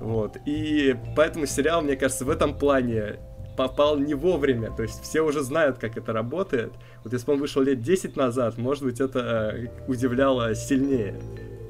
[0.00, 0.36] Вот.
[0.46, 3.18] И поэтому сериал, мне кажется, в этом плане
[3.60, 4.70] попал не вовремя.
[4.70, 6.72] То есть все уже знают, как это работает.
[7.04, 9.18] Вот если бы он вышел лет 10 назад, может быть, это
[9.54, 11.20] э, удивляло сильнее.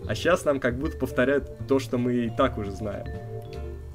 [0.07, 3.07] А сейчас нам как будто повторяют то, что мы и так уже знаем.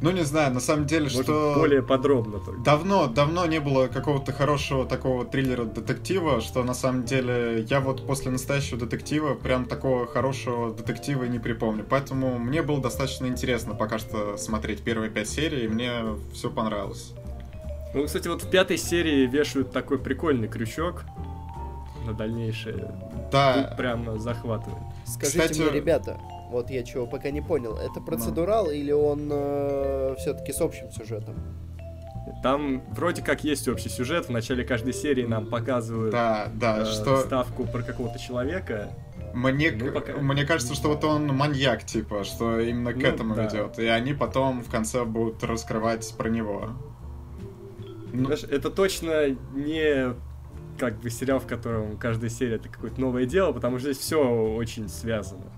[0.01, 1.53] Ну, не знаю, на самом деле, Может, что...
[1.57, 2.61] более подробно только.
[2.63, 8.29] Давно, давно не было какого-то хорошего такого триллера-детектива, что на самом деле я вот после
[8.29, 11.85] настоящего детектива прям такого хорошего детектива не припомню.
[11.89, 15.91] Поэтому мне было достаточно интересно пока что смотреть первые пять серий, и мне
[16.33, 17.13] все понравилось.
[17.93, 21.03] Ну, кстати, вот в пятой серии вешают такой прикольный крючок
[22.05, 22.91] на дальнейшее.
[23.31, 23.53] Да.
[23.69, 24.83] Тут прямо захватывает.
[25.05, 26.19] Скажите Кстати- мне, ребята,
[26.51, 29.27] вот я чего пока не понял, это процедурал или он
[30.17, 31.35] все-таки с общим сюжетом?
[32.43, 34.25] Там вроде как есть общий сюжет.
[34.27, 38.89] В начале каждой серии нам показывают Да, да, э, что ставку про какого-то человека.
[39.33, 43.35] мне, ну, пока- мне кажется, что вот он маньяк, типа, что именно к Ну, этому
[43.35, 43.43] да.
[43.45, 43.79] ведет.
[43.79, 46.69] И они потом в конце будут раскрывать про него.
[48.15, 50.13] Ну, это точно не
[50.77, 54.23] как бы сериал, в котором каждая серия это какое-то новое дело, потому что здесь все
[54.23, 55.51] очень связано.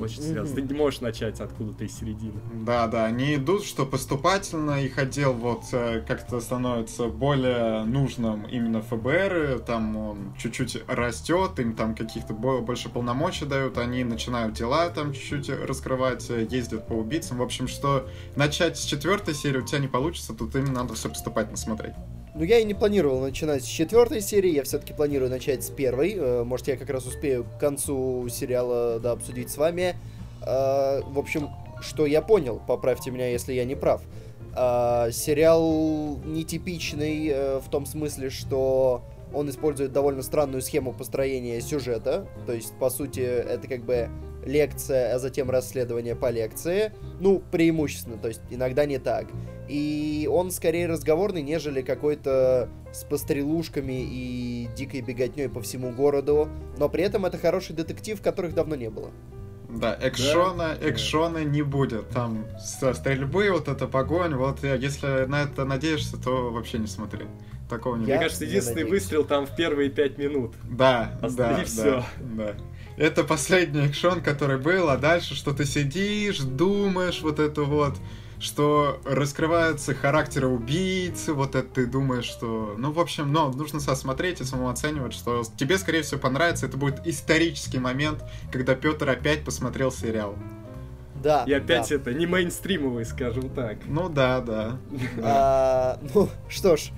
[0.00, 0.54] Очень связано.
[0.54, 2.40] Ты не можешь начать откуда-то из середины.
[2.52, 8.82] Да, да, они идут, что поступательно их отдел вот э, как-то становится более нужным именно
[8.82, 14.88] ФБР, там он чуть-чуть растет, им там каких-то бо- больше полномочий дают, они начинают дела
[14.90, 17.38] там чуть-чуть раскрывать, э, ездят по убийцам.
[17.38, 21.08] В общем, что начать с четвертой серии у тебя не получится, тут именно надо все
[21.08, 21.94] поступательно смотреть.
[22.34, 26.14] Ну, я и не планировал начинать с четвертой серии, я все-таки планирую начать с первой.
[26.16, 29.96] Э, Может, я как раз успею к концу сериала да, обсудить с вами.
[30.40, 31.50] Э, В общем,
[31.82, 34.00] что я понял, поправьте меня, если я не прав.
[34.56, 39.02] Э, Сериал нетипичный в том смысле, что
[39.34, 42.26] он использует довольно странную схему построения сюжета.
[42.46, 44.08] То есть, по сути, это как бы
[44.46, 46.92] лекция, а затем расследование по лекции.
[47.20, 49.26] Ну, преимущественно, то есть иногда не так.
[49.72, 56.48] И он скорее разговорный, нежели какой-то с пострелушками и дикой беготней по всему городу.
[56.76, 59.10] Но при этом это хороший детектив, которых давно не было.
[59.70, 60.90] Да, экшона, Да.
[60.90, 62.10] экшона не будет.
[62.10, 66.86] Там со стрельбы, вот эта погонь, вот э, если на это надеешься, то вообще не
[66.86, 67.24] смотри.
[67.70, 68.90] Такого не Я- Мне кажется, единственный надеюсь.
[69.02, 70.52] выстрел там в первые пять минут.
[70.70, 72.54] Да, А да, и да, да.
[72.98, 77.94] Это последний экшон, который был, а дальше что ты сидишь, думаешь вот это вот,
[78.42, 82.74] что раскрываются характеры убийцы, вот это ты думаешь, что...
[82.76, 86.66] Ну, в общем, но нужно смотреть и самому оценивать, что тебе, скорее всего, понравится.
[86.66, 90.34] Это будет исторический момент, когда Петр опять посмотрел сериал.
[91.22, 91.44] Да.
[91.46, 91.94] И опять да.
[91.94, 93.78] это не мейнстримовый, скажем так.
[93.86, 94.78] Ну да, да.
[95.22, 96.90] А, ну, что ж,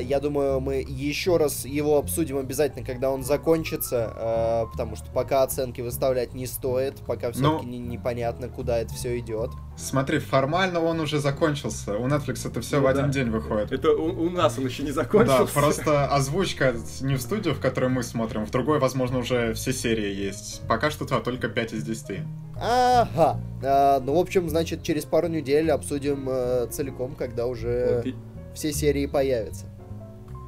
[0.00, 5.42] я думаю, мы еще раз его обсудим обязательно, когда он закончится, а, потому что пока
[5.42, 7.70] оценки выставлять не стоит, пока все-таки Ну.
[7.70, 9.50] не- непонятно, куда это все идет.
[9.76, 11.96] Смотри, формально он уже закончился.
[11.96, 13.08] У Netflix это все Ну в один да.
[13.12, 13.72] день выходит.
[13.72, 15.52] Это у, у нас он еще не Да, закончился.
[15.54, 20.12] просто озвучка не в студию, в которой мы смотрим, в другой, возможно, уже все серии
[20.14, 20.62] есть.
[20.68, 22.20] Пока что -то только 5 из 10.
[22.60, 23.40] Ага.
[23.62, 28.14] А, ну, в общем, значит, через пару недель обсудим э, целиком, когда уже Вот, и-
[28.54, 29.66] все серии появятся.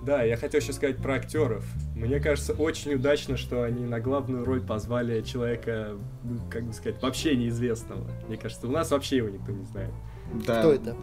[0.04, 1.64] Да, я хотел еще сказать про актеров.
[1.94, 7.00] Мне кажется, очень удачно, что они на главную роль позвали человека, ну, как бы сказать,
[7.00, 8.10] вообще неизвестного.
[8.26, 9.92] Мне кажется, у нас вообще его никто не знает.
[10.44, 10.58] Да.
[10.58, 10.96] Кто это?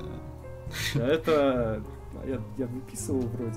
[0.96, 1.84] А это...
[2.26, 3.56] Я, я выписывал вроде.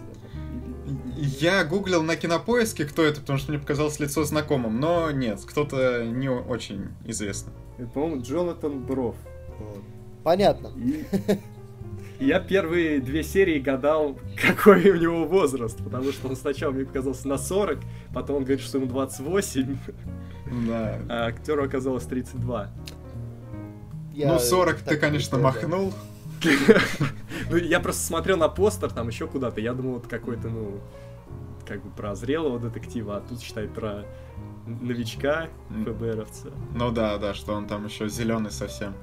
[1.40, 6.04] Я гуглил на кинопоиске, кто это, потому что мне показалось лицо знакомым, но нет, кто-то
[6.04, 7.52] не очень известный.
[7.78, 9.16] Это, по-моему, Джонатан Броф.
[9.58, 9.80] Вот.
[10.22, 10.70] Понятно.
[10.76, 11.04] И...
[12.18, 16.84] и я первые две серии гадал, какой у него возраст, потому что он сначала мне
[16.84, 17.78] показался на 40,
[18.14, 19.76] потом он говорит, что ему 28,
[20.66, 20.98] Да.
[21.08, 22.70] а актеру оказалось 32.
[24.14, 25.92] Я ну, 40 ты, конечно, махнул.
[27.50, 30.80] Ну, я просто смотрел на постер, там еще куда-то, я думал, вот какой-то, ну,
[31.66, 34.04] как бы про зрелого детектива, а тут, считай, про
[34.66, 36.50] новичка ФБРовца.
[36.74, 38.94] Ну да, да, что он там еще зеленый совсем.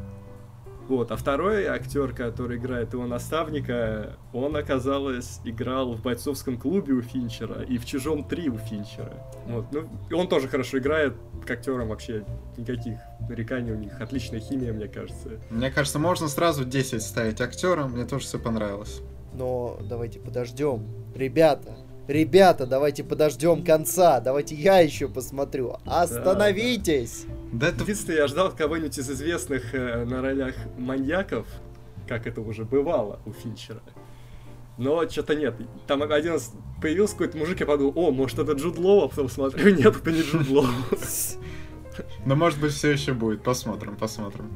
[0.89, 7.04] Вот, а второй актер, который играет его наставника, он, оказалось, играл в бойцовском клубе у
[7.04, 9.13] Финчера и в Чужом 3 у Финчера.
[9.45, 11.13] Вот, ну, и он тоже хорошо играет,
[11.45, 12.25] к актерам вообще
[12.58, 12.97] никаких
[13.30, 15.39] нареканий у них, отличная химия, мне кажется.
[15.52, 19.02] Мне кажется, можно сразу 10 ставить актерам, мне тоже все понравилось.
[19.34, 20.88] Но давайте подождем.
[21.15, 21.75] Ребята,
[22.10, 25.78] Ребята, давайте подождем конца, давайте я еще посмотрю.
[25.86, 27.28] Остановитесь!
[27.54, 27.84] Да, это...
[27.84, 31.45] Единственное, я ждал кого-нибудь из известных э, на ролях маньяков,
[32.08, 33.84] как это уже бывало у Финчера.
[34.80, 35.54] Но что-то нет.
[35.86, 39.30] Там один раз появился какой-то мужик, я подумал, о, может это Джуд Лоу, а потом
[39.30, 40.65] смотрю, нет, это не Джуд Лоу.
[42.26, 44.52] Но может быть все еще будет, посмотрим, посмотрим.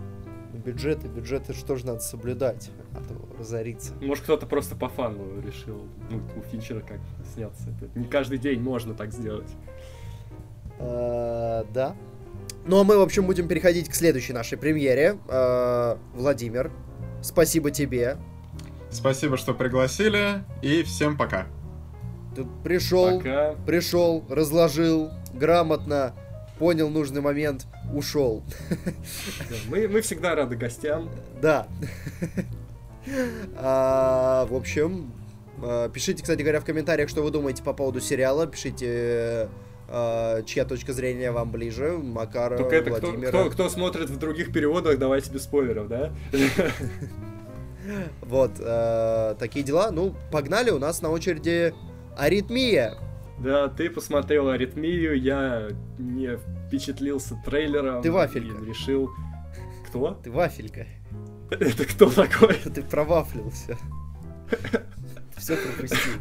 [0.65, 3.93] Бюджеты, бюджеты что же надо соблюдать, а то разориться.
[4.01, 6.99] Может кто-то просто по фану решил, ну, у Финчера как
[7.33, 7.69] сняться.
[7.69, 9.51] Это не каждый день можно так сделать.
[10.79, 11.95] А, да,
[12.65, 15.17] ну а мы, в общем, будем переходить к следующей нашей премьере.
[15.27, 16.71] Э, Владимир,
[17.21, 18.17] спасибо тебе.
[18.89, 21.47] Спасибо, что пригласили, и всем пока.
[22.35, 23.55] Ты пришел, пока.
[23.65, 26.13] пришел, разложил грамотно,
[26.57, 28.43] понял нужный момент, ушел.
[29.69, 31.09] Мы, мы всегда рады гостям.
[31.41, 31.67] Да.
[33.57, 35.11] А, в общем,
[35.61, 38.47] а, пишите, кстати говоря, в комментариях, что вы думаете по поводу сериала.
[38.47, 39.49] Пишите
[39.89, 43.29] а, чья точка зрения вам ближе, Макара, Только это Владимира.
[43.29, 46.11] Кто, кто, кто смотрит в других переводах, давайте без спойлеров, да?
[48.21, 49.91] Вот, э, такие дела.
[49.91, 51.73] Ну, погнали, у нас на очереди
[52.15, 52.93] аритмия.
[53.39, 55.67] Да, ты посмотрел аритмию, я
[55.97, 56.39] не
[56.73, 58.01] впечатлился трейлером.
[58.01, 58.65] Ты вафелька.
[58.65, 59.11] решил...
[59.87, 60.19] Кто?
[60.23, 60.87] Ты вафелька.
[61.51, 62.55] Это кто такой?
[62.55, 63.77] Ты провафлил все.
[65.37, 66.13] Все пропустил.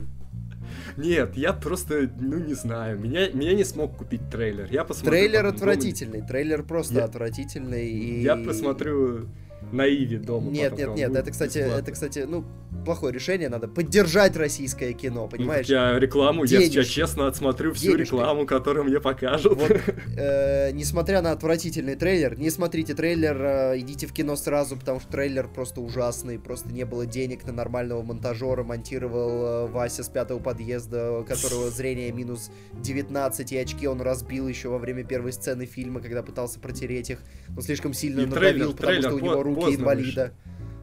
[0.99, 4.69] Нет, я просто, ну не знаю, меня, меня не смог купить трейлер.
[4.71, 5.13] Я посмотрю.
[5.13, 7.05] Трейлер отвратительный, трейлер просто я...
[7.05, 7.89] отвратительный.
[7.89, 8.21] И...
[8.21, 9.31] Я посмотрю
[9.73, 10.51] на Иви дома.
[10.51, 12.45] Нет, нет, нет, это, кстати, это, кстати, ну,
[12.85, 15.69] плохое решение, надо поддержать российское кино, ну, понимаешь?
[15.69, 16.77] Ну, я рекламу, Денежки.
[16.77, 18.13] я сейчас честно отсмотрю всю Денежки.
[18.13, 19.59] рекламу, которую мне покажут.
[19.59, 19.71] Вот,
[20.17, 25.11] э, несмотря на отвратительный трейлер, не смотрите трейлер, э, идите в кино сразу, потому что
[25.11, 30.39] трейлер просто ужасный, просто не было денег на нормального монтажера, монтировал э, Вася с пятого
[30.39, 32.51] подъезда, у которого зрение минус
[32.83, 37.19] 19, и очки он разбил еще во время первой сцены фильма, когда пытался протереть их,
[37.49, 40.33] но слишком сильно и надавил, трейлер, потому трейлер, что у него руки инвалида.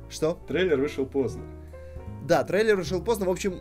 [0.06, 0.10] Вышел.
[0.10, 0.40] Что?
[0.48, 1.44] Трейлер вышел поздно.
[2.28, 3.26] Да, трейлер вышел поздно.
[3.26, 3.60] В общем,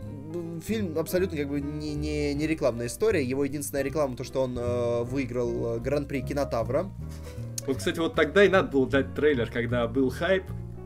[0.61, 3.23] фильм абсолютно как бы не, не, не рекламная история.
[3.23, 6.89] Его единственная реклама то, что он э, выиграл э, Гран-при Кинотавра.
[7.65, 10.43] Вот, кстати, вот тогда и надо было дать трейлер, когда был хайп.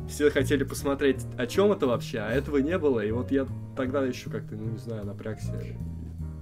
[0.09, 2.99] Все хотели посмотреть, о чем это вообще, а этого не было.
[2.99, 5.53] И вот я тогда еще как-то, ну не знаю, напрягся.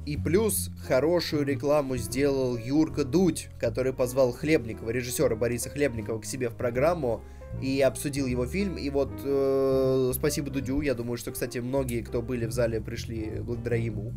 [0.05, 6.49] И плюс хорошую рекламу сделал Юрка Дудь, который позвал Хлебникова, режиссера Бориса Хлебникова, к себе
[6.49, 7.21] в программу
[7.61, 8.77] и обсудил его фильм.
[8.77, 10.81] И вот э, спасибо Дудю.
[10.81, 14.11] Я думаю, что, кстати, многие, кто были в зале, пришли благодаря ему.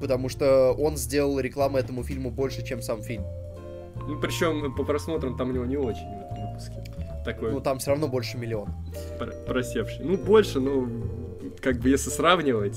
[0.00, 3.24] Потому что он сделал рекламу этому фильму больше, чем сам фильм.
[4.06, 6.84] Ну, причем по просмотрам там у него не очень в этом выпуске.
[7.24, 7.52] Такой...
[7.52, 8.74] Ну, там все равно больше миллиона.
[9.46, 10.04] Просевший.
[10.04, 10.88] Ну, больше, ну,
[11.60, 12.76] как бы если сравнивать,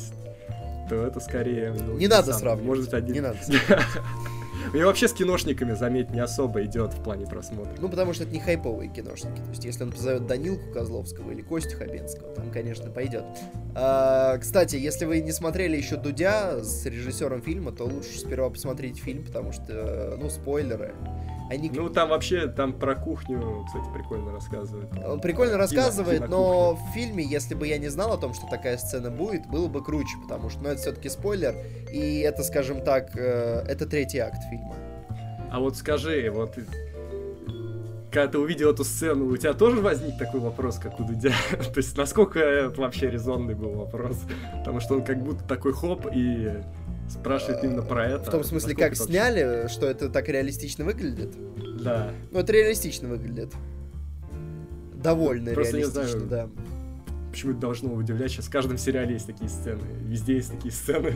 [0.89, 1.73] то это скорее...
[1.73, 2.67] Ну, не надо сравнивать.
[2.67, 3.13] Может быть, один...
[3.13, 3.85] Не надо сравнивать.
[4.73, 7.73] Мне вообще с киношниками, заметь, не особо идет в плане просмотра.
[7.79, 9.37] Ну, потому что это не хайповые киношники.
[9.37, 13.23] То есть, если он позовет Данилку Козловского или Костю Хабенского, там, конечно, пойдет.
[13.75, 18.97] А, кстати, если вы не смотрели еще Дудя с режиссером фильма, то лучше сперва посмотреть
[18.97, 20.93] фильм, потому что, ну, спойлеры.
[21.49, 21.69] Они...
[21.69, 24.89] Ну, там вообще, там про кухню, кстати, прикольно рассказывает.
[25.05, 28.47] Он прикольно рассказывает, кино, но в фильме, если бы я не знал о том, что
[28.47, 31.55] такая сцена будет, было бы круче, потому что, ну, это все-таки спойлер,
[31.91, 34.75] и это, скажем так, э, это третий акт фильма.
[35.49, 36.57] А вот скажи, вот
[38.11, 41.33] когда ты увидел эту сцену, у тебя тоже возник такой вопрос, как у Дудя?
[41.51, 44.19] То есть, насколько это вообще резонный был вопрос?
[44.59, 46.51] Потому что он как будто такой хоп и
[47.09, 48.25] спрашивает именно про это.
[48.25, 49.73] В том смысле, как это сняли, вообще...
[49.73, 51.33] что это так реалистично выглядит?
[51.83, 52.11] Да.
[52.31, 53.53] Ну, это реалистично выглядит.
[54.95, 56.49] Довольно Просто реалистично, не знаю, да.
[57.31, 58.31] Почему это должно удивлять?
[58.31, 59.83] Сейчас в каждом сериале есть такие сцены.
[60.01, 61.13] Везде есть такие сцены.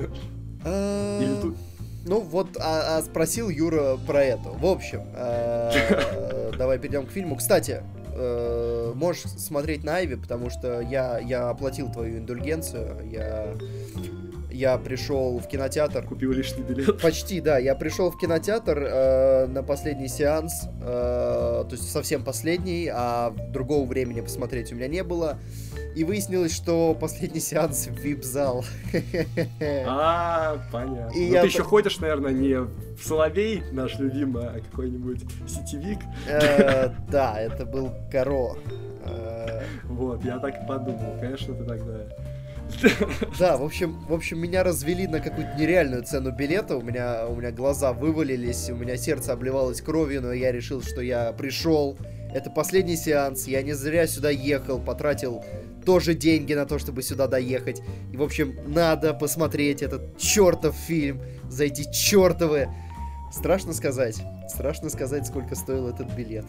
[0.64, 1.58] А, Или тут...
[2.06, 4.50] Ну вот, а, а спросил Юра про это.
[4.50, 7.36] В общем, а, давай перейдем к фильму.
[7.36, 7.84] Кстати,
[8.14, 13.10] э, можешь смотреть на Айви, потому что я, я оплатил твою индульгенцию.
[13.10, 13.56] Я
[14.52, 16.04] я пришел в кинотеатр.
[16.06, 17.02] Купил лишний билет.
[17.02, 17.58] Почти, да.
[17.58, 23.86] Я пришел в кинотеатр э, на последний сеанс, э, то есть совсем последний, а другого
[23.86, 25.38] времени посмотреть у меня не было.
[25.96, 28.64] И выяснилось, что последний сеанс в вип-зал.
[29.62, 31.14] А, понятно.
[31.14, 36.00] И Ну, я ты еще ходишь, наверное, не в Соловей, наш любимый, а какой-нибудь сетевик.
[36.28, 38.56] Э, Да, это был Каро.
[39.06, 41.18] Э, Вот, я так и подумал.
[41.20, 41.94] Конечно, ты тогда...
[43.40, 46.78] Да, в общем, в общем, меня развели на какую-то нереальную цену билета.
[46.78, 51.02] У меня, у меня глаза вывалились, у меня сердце обливалось кровью, но я решил, что
[51.02, 51.98] я пришел.
[52.34, 55.44] Это последний сеанс, я не зря сюда ехал, потратил
[55.86, 57.82] тоже деньги на то, чтобы сюда доехать.
[58.14, 62.70] И, в общем, надо посмотреть этот чертов фильм за эти чертовы...
[63.32, 64.22] Страшно сказать.
[64.50, 66.46] Страшно сказать, сколько стоил этот билет.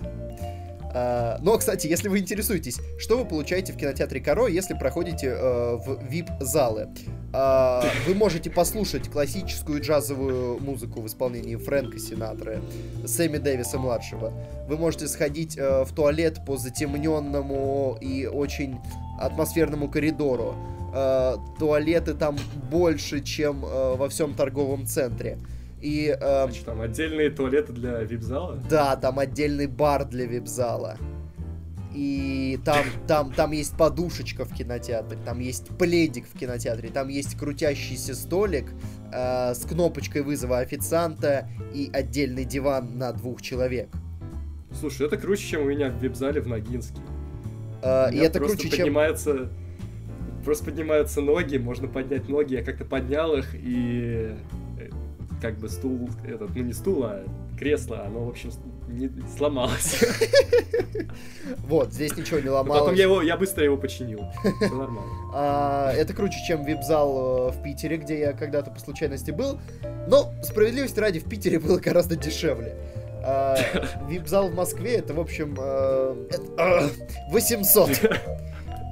[0.95, 5.77] А, но, кстати, если вы интересуетесь, что вы получаете в кинотеатре Каро, если проходите э,
[5.77, 6.89] в VIP-залы?
[7.33, 12.61] А, вы можете послушать классическую джазовую музыку в исполнении Фрэнка Синатры,
[13.07, 14.33] Сэмми Дэвиса-младшего.
[14.69, 18.79] Вы можете сходить э, в туалет по затемненному и очень
[19.19, 20.55] атмосферному коридору.
[20.95, 22.37] Э, туалеты там
[22.71, 25.39] больше, чем э, во всем торговом центре.
[25.83, 28.63] И э, Значит, там отдельные туалеты для вип-зала.
[28.71, 30.97] да, там отдельный бар для вип-зала.
[31.93, 37.37] И там, там, там есть подушечка в кинотеатре, там есть пледик в кинотеатре, там есть
[37.37, 38.67] крутящийся столик
[39.13, 43.89] э, с кнопочкой вызова официанта и отдельный диван на двух человек.
[44.79, 47.01] Слушай, это круче, чем у меня в вип-зале в Ногинске.
[47.83, 48.79] Э, и это круче, чем...
[48.79, 49.51] поднимаются...
[50.45, 54.35] Просто поднимаются ноги, можно поднять ноги, я как-то поднял их, и
[55.43, 57.25] как бы стул, этот, ну не стул, а
[57.59, 58.51] кресло, оно, в общем,
[58.89, 60.03] не сломалось.
[61.67, 62.99] Вот, здесь ничего не Но Потом ломалось.
[62.99, 64.21] я его, я быстро его починил.
[64.61, 65.03] Все нормально.
[65.35, 69.59] А, это круче, чем вип-зал э, в Питере, где я когда-то по случайности был.
[70.07, 72.77] Но, справедливости ради, в Питере было гораздо дешевле.
[73.25, 73.57] А,
[74.09, 78.21] вип-зал в Москве, это, в общем, э, это, э, 800.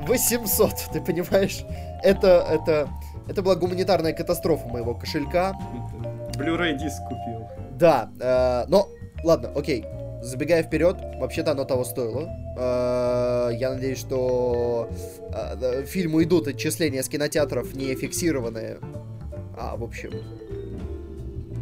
[0.06, 1.60] 800, ты понимаешь?
[2.02, 2.88] Это, это,
[3.28, 5.54] это была гуманитарная катастрофа моего кошелька.
[6.40, 7.48] Blu-ray диск купил.
[7.78, 8.88] Да, э, но,
[9.24, 9.84] ладно, окей.
[10.22, 12.28] Забегая вперед, вообще-то оно того стоило.
[12.56, 14.90] Э, я надеюсь, что
[15.32, 18.78] э, фильму идут отчисления с кинотеатров не фиксированные,
[19.56, 20.10] а, в общем,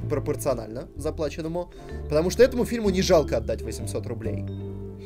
[0.08, 1.70] пропорционально заплаченному.
[2.08, 4.44] Потому что этому фильму не жалко отдать 800 рублей.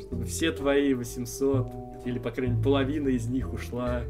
[0.00, 1.68] Чтобы все твои 800,
[2.06, 4.02] или, по крайней мере, половина из них ушла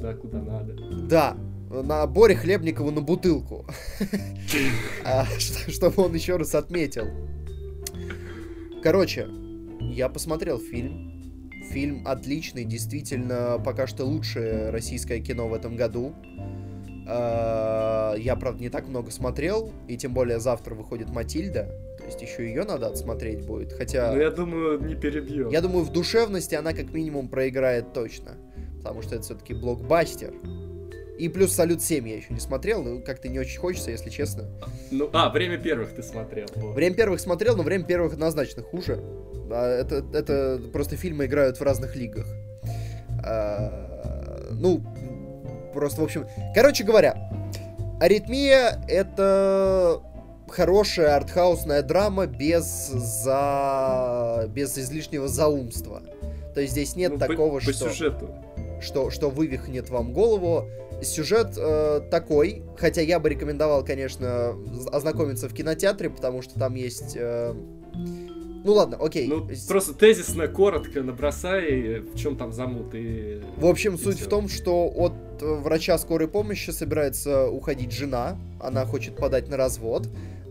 [0.00, 0.74] да, куда надо.
[1.08, 1.36] Да,
[1.70, 3.64] на Боре Хлебникову на бутылку.
[5.04, 7.06] А, Чтобы он еще раз отметил.
[8.82, 9.26] Короче,
[9.80, 11.12] я посмотрел фильм.
[11.70, 16.14] Фильм отличный, действительно, пока что лучшее российское кино в этом году.
[17.06, 22.22] А, Я, правда, не так много смотрел, и тем более завтра выходит Матильда, то есть
[22.22, 23.72] еще ее надо отсмотреть будет.
[23.72, 25.48] Хотя, Ну, я думаю, не перебьем.
[25.50, 28.32] я думаю, в душевности она как минимум проиграет точно,
[28.78, 30.32] потому что это все-таки блокбастер.
[31.18, 34.44] И плюс Салют 7 я еще не смотрел, ну как-то не очень хочется, если честно.
[34.92, 36.46] Ну, а, время первых ты смотрел.
[36.54, 36.74] вот.
[36.74, 39.02] Время первых смотрел, но время первых однозначно хуже.
[39.50, 42.26] А, Это, это просто фильмы играют в разных лигах.
[43.24, 44.80] А, ну,
[45.74, 46.26] просто, в общем...
[46.54, 47.30] Короче говоря,
[48.00, 50.00] «Аритмия»— это
[50.48, 54.46] хорошая артхаусная драма без, за...
[54.48, 56.00] без излишнего заумства.
[56.54, 58.34] То есть здесь нет Ну, по- такого, по, что сюжету.
[58.80, 60.68] Что, что вывихнет вам голову.
[61.02, 64.54] Сюжет э, такой, хотя я бы рекомендовал, конечно,
[64.90, 67.16] ознакомиться в кинотеатре, потому что там есть...
[67.16, 67.54] э,
[68.64, 69.28] Ну ладно, окей.
[69.28, 73.40] Ну, просто тезисно, коротко набросай, в чем там замут и...
[73.56, 74.26] В общем, и суть всё.
[74.26, 80.08] в том, что от врача скорой помощи собирается уходить жена, она хочет подать на развод,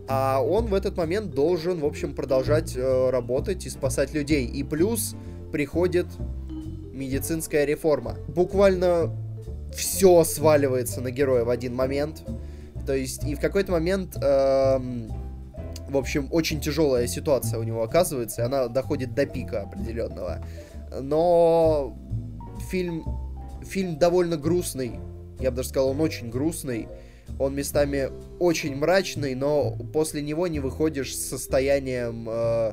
[0.08, 4.46] а он в этот момент должен, в общем, продолжать э, работать и спасать людей.
[4.46, 5.14] И плюс
[5.52, 6.06] приходит
[6.98, 8.16] медицинская реформа.
[8.28, 9.10] Буквально
[9.74, 12.22] все сваливается на героя в один момент.
[12.86, 15.12] То есть, и в какой-то момент, эм,
[15.88, 20.44] в общем, очень тяжелая ситуация у него оказывается, и она доходит до пика определенного.
[21.00, 21.96] Но
[22.70, 23.04] фильм,
[23.62, 24.98] фильм довольно грустный.
[25.38, 26.88] Я бы даже сказал, он очень грустный.
[27.38, 32.72] Он местами очень мрачный, но после него не выходишь с состоянием э,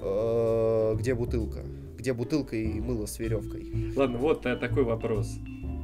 [0.00, 1.58] э, где бутылка?
[2.00, 3.92] Где бутылка и мыло с веревкой?
[3.94, 5.36] Ладно, вот э, такой вопрос.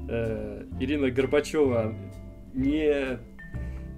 [0.09, 1.95] Э, Ирина Горбачева
[2.55, 3.19] не...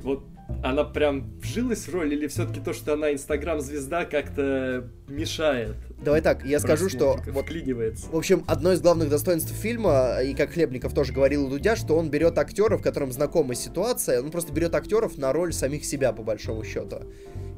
[0.02, 0.24] Вот
[0.64, 6.44] она прям вжилась в роль или все-таки то, что она инстаграм-звезда, как-то мешает Давай так,
[6.44, 11.12] я скажу, что вот, в общем, одно из главных достоинств фильма, и как Хлебников тоже
[11.12, 15.52] говорил Дудя, что он берет актеров, которым знакома ситуация, он просто берет актеров на роль
[15.52, 17.02] самих себя, по большому счету.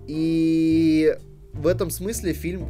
[0.07, 1.17] И
[1.55, 2.69] в этом смысле фильм,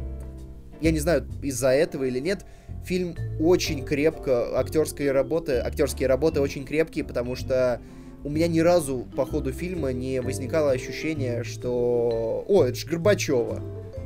[0.81, 2.45] я не знаю, из-за этого или нет,
[2.83, 7.79] фильм очень крепко, актерские работы, актерские работы очень крепкие, потому что
[8.23, 13.61] у меня ни разу по ходу фильма не возникало ощущение, что «О, это же Горбачева!»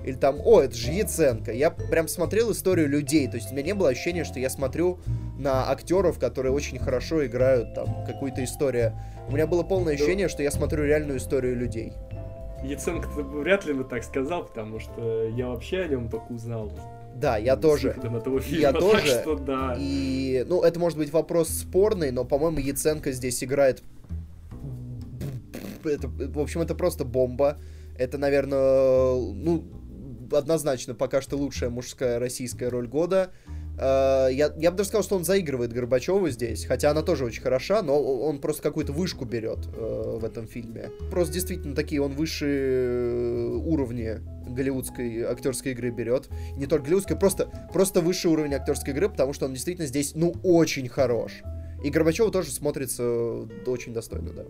[0.05, 3.63] или там «О, это же Яценко!» Я прям смотрел историю людей, то есть у меня
[3.63, 4.99] не было ощущения, что я смотрю
[5.37, 8.93] на актеров, которые очень хорошо играют там какую-то историю.
[9.27, 11.93] У меня было полное ну, ощущение, что я смотрю реальную историю людей.
[12.65, 16.71] Яценко вряд ли бы так сказал, потому что я вообще о нем только узнал
[17.15, 17.91] да, я тоже.
[17.91, 19.07] Этого фильма, я тоже.
[19.07, 19.75] Что, да.
[19.79, 23.81] И, ну, это может быть вопрос спорный, но, по-моему, Яценко здесь играет.
[25.83, 27.57] Это, в общем, это просто бомба.
[27.97, 29.63] Это, наверное, ну,
[30.33, 33.31] однозначно пока что лучшая мужская российская роль года.
[33.77, 37.41] Uh, я, я бы даже сказал, что он заигрывает Горбачеву здесь, хотя она тоже очень
[37.41, 40.91] хороша, но он просто какую-то вышку берет uh, в этом фильме.
[41.11, 46.29] Просто действительно такие, он выше э, уровни голливудской актерской игры берет.
[46.55, 50.33] Не только голливудской, просто, просто выше уровень актерской игры, потому что он действительно здесь, ну,
[50.43, 51.41] очень хорош.
[51.83, 53.03] И Горбачева тоже смотрится
[53.67, 54.45] очень достойно, да.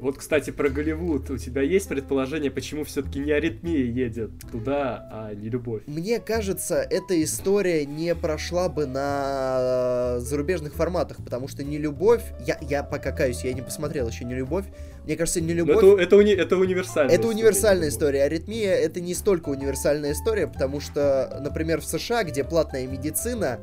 [0.00, 1.30] Вот, кстати, про Голливуд.
[1.30, 5.82] У тебя есть предположение, почему все-таки не аритмия едет туда, а не любовь?
[5.86, 12.22] Мне кажется, эта история не прошла бы на зарубежных форматах, потому что не любовь.
[12.46, 14.66] Я, я пока каюсь, я не посмотрел еще не любовь.
[15.04, 15.78] Мне кажется, не любовь.
[15.78, 17.14] это, это, уни, это универсальная.
[17.14, 18.22] Это история, универсальная история.
[18.24, 23.60] Аритмия это не столько универсальная история, потому что, например, в США, где платная медицина,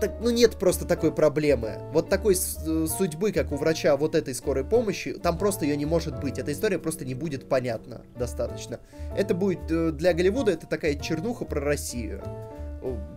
[0.00, 1.78] так, ну нет просто такой проблемы.
[1.92, 5.86] Вот такой э, судьбы, как у врача вот этой скорой помощи, там просто ее не
[5.86, 6.38] может быть.
[6.38, 8.80] Эта история просто не будет понятна достаточно.
[9.16, 12.22] Это будет э, для Голливуда это такая чернуха про Россию.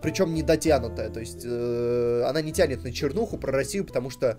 [0.02, 1.08] Причем не дотянутая.
[1.10, 4.38] То есть э, она не тянет на чернуху про Россию, потому что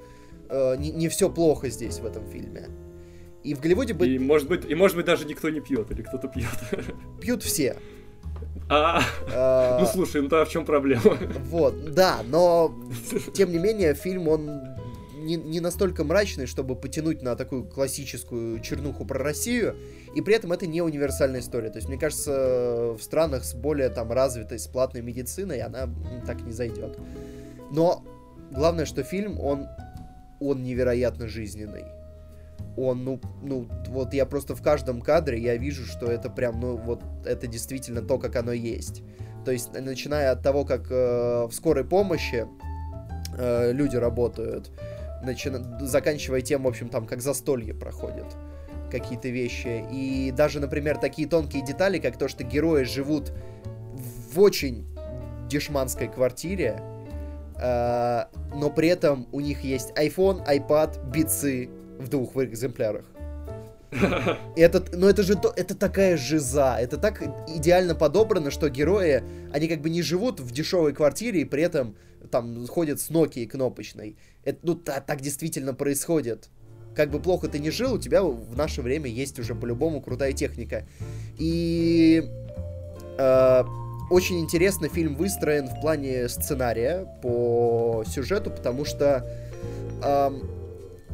[0.50, 2.68] э, не, не все плохо здесь в этом фильме.
[3.44, 4.08] И в Голливуде бы...
[4.08, 6.48] И может быть, и может быть даже никто не пьет, или кто-то пьет.
[7.22, 7.76] Пьют все.
[8.74, 9.02] А,
[9.32, 11.18] а, ну слушай, ну тогда в чем проблема?
[11.46, 12.74] Вот, да, но
[13.34, 14.62] тем не менее фильм он
[15.16, 19.76] не, не настолько мрачный, чтобы потянуть на такую классическую чернуху про Россию,
[20.16, 21.70] и при этом это не универсальная история.
[21.70, 25.90] То есть, мне кажется, в странах с более там развитой, с платной медициной она
[26.26, 26.98] так не зайдет.
[27.72, 28.04] Но
[28.52, 29.68] главное, что фильм, он,
[30.40, 31.86] он невероятно жизненный
[32.78, 36.78] он, ну, ну, вот я просто в каждом кадре я вижу, что это прям, ну,
[36.78, 39.04] вот это действительно то, как оно есть.
[39.46, 42.48] То есть, начиная от того, как э, в скорой помощи
[43.38, 44.72] э, люди работают,
[45.24, 45.52] начи...
[45.82, 48.26] заканчивая тем, в общем, там, как застолье проходит
[48.90, 49.86] какие-то вещи.
[49.92, 53.34] И даже, например, такие тонкие детали, как то, что герои живут
[54.32, 54.86] в очень
[55.50, 56.80] дешманской квартире,
[57.58, 58.24] э,
[58.56, 61.70] но при этом у них есть iPhone, iPad, бицы,
[62.00, 63.06] в двух экземплярах.
[64.56, 69.82] Это, но это же это такая жиза, это так идеально подобрано, что герои, они как
[69.82, 71.96] бы не живут в дешевой квартире и при этом
[72.32, 74.18] там ходят с Nokia кнопочной.
[74.44, 76.50] Это, ну, та, так действительно происходит.
[76.96, 80.34] Как бы плохо ты не жил, у тебя в наше время есть уже по-любому крутая
[80.34, 80.86] техника.
[81.38, 82.24] И
[83.18, 83.64] э,
[84.10, 89.26] очень интересно фильм выстроен в плане сценария по сюжету, потому что
[90.04, 90.32] э,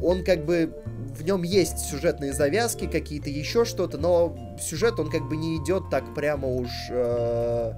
[0.02, 0.74] он как бы
[1.16, 5.90] в нем есть сюжетные завязки, какие-то еще что-то, но сюжет он как бы не идет
[5.90, 7.72] так прямо уж э,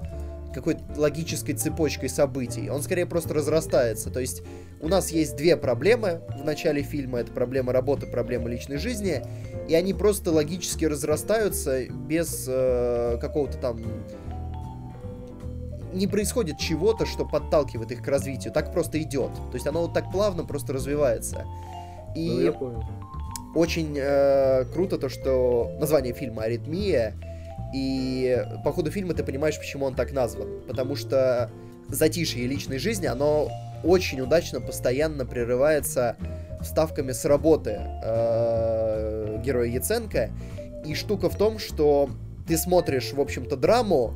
[0.52, 2.70] какой-то логической цепочкой событий.
[2.70, 4.10] Он скорее просто разрастается.
[4.10, 4.42] То есть
[4.80, 7.20] у нас есть две проблемы в начале фильма.
[7.20, 9.22] Это проблема работы, проблема личной жизни.
[9.68, 13.82] И они просто логически разрастаются без э, какого-то там
[15.92, 18.52] не происходит чего-то, что подталкивает их к развитию.
[18.52, 19.34] Так просто идет.
[19.34, 21.44] То есть оно вот так плавно просто развивается.
[22.14, 22.84] И ну, я понял.
[23.54, 27.14] очень э, круто то, что название фильма «Аритмия»,
[27.74, 30.60] и по ходу фильма ты понимаешь, почему он так назван.
[30.68, 31.50] Потому что
[31.88, 33.50] затишье личной жизни, оно
[33.82, 36.16] очень удачно постоянно прерывается
[36.60, 40.30] вставками с работы э, героя Яценко.
[40.84, 42.10] И штука в том, что
[42.46, 44.14] ты смотришь, в общем-то, драму,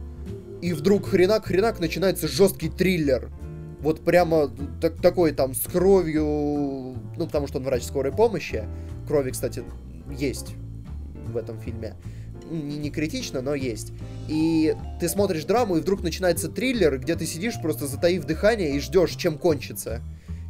[0.62, 3.30] и вдруг хренак-хренак начинается жесткий триллер
[3.80, 4.50] вот прямо
[4.80, 6.24] так, такой там с кровью,
[7.16, 8.64] ну, потому что он врач скорой помощи.
[9.06, 9.62] Крови, кстати,
[10.10, 10.54] есть
[11.32, 11.94] в этом фильме.
[12.50, 13.92] Не, не критично, но есть.
[14.28, 18.80] И ты смотришь драму, и вдруг начинается триллер, где ты сидишь, просто затаив дыхание и
[18.80, 20.00] ждешь, чем кончится.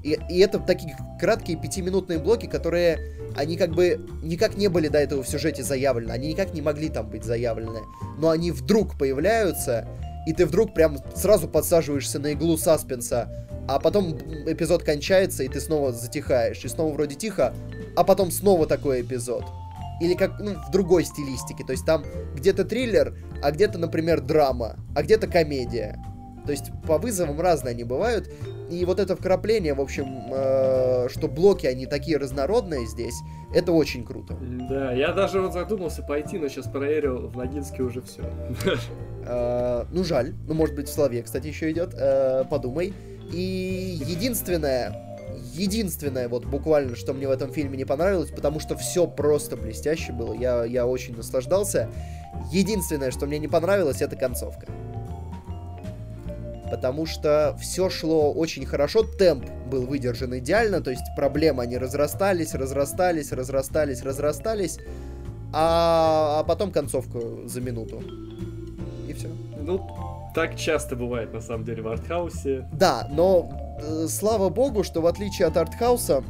[0.05, 2.99] И, и это такие краткие пятиминутные блоки, которые
[3.35, 6.89] они как бы никак не были до этого в сюжете заявлены, они никак не могли
[6.89, 7.81] там быть заявлены,
[8.19, 9.87] но они вдруг появляются,
[10.27, 14.13] и ты вдруг прям сразу подсаживаешься на иглу саспенса, а потом
[14.47, 17.55] эпизод кончается, и ты снова затихаешь, и снова вроде тихо,
[17.97, 19.45] а потом снова такой эпизод.
[20.01, 22.05] Или как ну, в другой стилистике, то есть там
[22.35, 25.99] где-то триллер, а где-то, например, драма, а где-то комедия.
[26.45, 28.31] То есть по вызовам разные они бывают.
[28.71, 33.15] И вот это вкрапление, в общем, э, что блоки, они такие разнородные здесь,
[33.55, 34.37] это очень круто.
[34.69, 38.23] Да, я даже вот задумался пойти, но сейчас проверил, в Ногинске уже все.
[39.29, 40.35] Э, ну, жаль.
[40.47, 41.95] Ну, может быть, в Славе, кстати, еще идет.
[41.95, 42.95] Э, подумай.
[43.33, 45.19] И единственное,
[45.53, 50.13] единственное, вот буквально, что мне в этом фильме не понравилось, потому что все просто блестяще
[50.13, 51.89] было, я, я очень наслаждался.
[52.53, 54.67] Единственное, что мне не понравилось, это концовка
[56.71, 62.55] потому что все шло очень хорошо, темп был выдержан идеально, то есть проблемы, они разрастались,
[62.55, 64.79] разрастались, разрастались, разрастались,
[65.53, 68.03] а, а потом концовку за минуту.
[69.09, 69.29] И все.
[69.61, 69.87] Ну,
[70.35, 72.69] так часто бывает, на самом деле, в артхаусе.
[72.73, 76.23] Да, но э, слава богу, что в отличие от артхауса,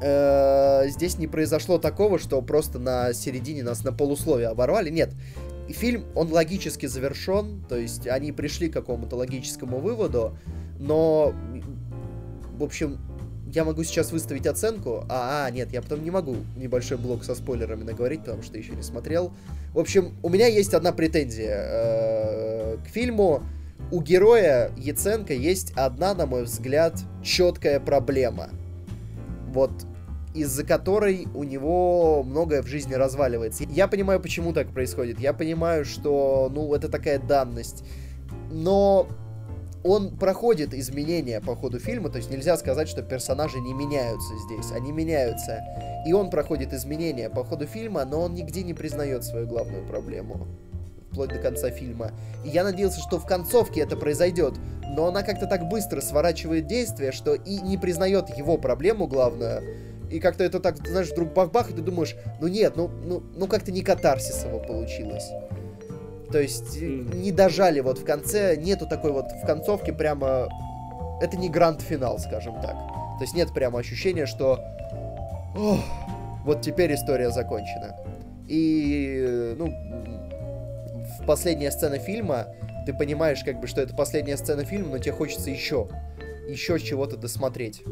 [0.00, 4.88] э, здесь не произошло такого, что просто на середине нас на полусловие оборвали.
[4.88, 5.10] Нет,
[5.72, 10.36] фильм, он логически завершен, то есть они пришли к какому-то логическому выводу,
[10.78, 11.34] но,
[12.58, 12.98] в общем,
[13.52, 17.34] я могу сейчас выставить оценку, а, а, нет, я потом не могу небольшой блок со
[17.34, 19.32] спойлерами наговорить, потому что еще не смотрел.
[19.74, 23.42] В общем, у меня есть одна претензия э, к фильму.
[23.90, 26.94] У героя Яценко есть одна, на мой взгляд,
[27.24, 28.50] четкая проблема.
[29.48, 29.72] Вот
[30.34, 33.64] из-за которой у него многое в жизни разваливается.
[33.64, 35.18] Я понимаю, почему так происходит.
[35.18, 37.84] Я понимаю, что, ну, это такая данность.
[38.50, 39.08] Но
[39.82, 44.70] он проходит изменения по ходу фильма, то есть нельзя сказать, что персонажи не меняются здесь,
[44.72, 45.62] они меняются.
[46.06, 50.46] И он проходит изменения по ходу фильма, но он нигде не признает свою главную проблему
[51.10, 52.12] вплоть до конца фильма.
[52.44, 54.54] И я надеялся, что в концовке это произойдет,
[54.96, 60.18] но она как-то так быстро сворачивает действие, что и не признает его проблему главную, и
[60.18, 63.70] как-то это так, знаешь, вдруг бах-бах, и ты думаешь, ну нет, ну, ну, ну как-то
[63.70, 65.30] не катарсисово получилось.
[66.32, 70.48] То есть не дожали вот в конце, нету такой вот в концовке прямо...
[71.20, 72.74] Это не гранд-финал, скажем так.
[72.74, 74.60] То есть нет прямо ощущения, что...
[75.56, 75.80] Ох,
[76.44, 77.96] вот теперь история закончена.
[78.48, 79.68] И, ну,
[81.20, 82.46] в последняя сцена фильма,
[82.86, 85.88] ты понимаешь, как бы, что это последняя сцена фильма, но тебе хочется еще,
[86.48, 87.82] еще чего-то досмотреть.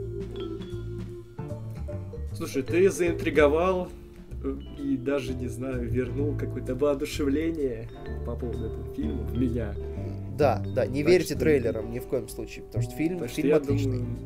[2.39, 3.89] Слушай, ты заинтриговал
[4.45, 7.89] э, и даже, не знаю, вернул какое-то воодушевление
[8.25, 9.75] по поводу этого фильма в меня.
[10.39, 11.41] Да, да, не так верьте что...
[11.41, 13.99] трейлерам ни в коем случае, потому что фильм, так фильм что отличный.
[13.99, 14.19] Думаю,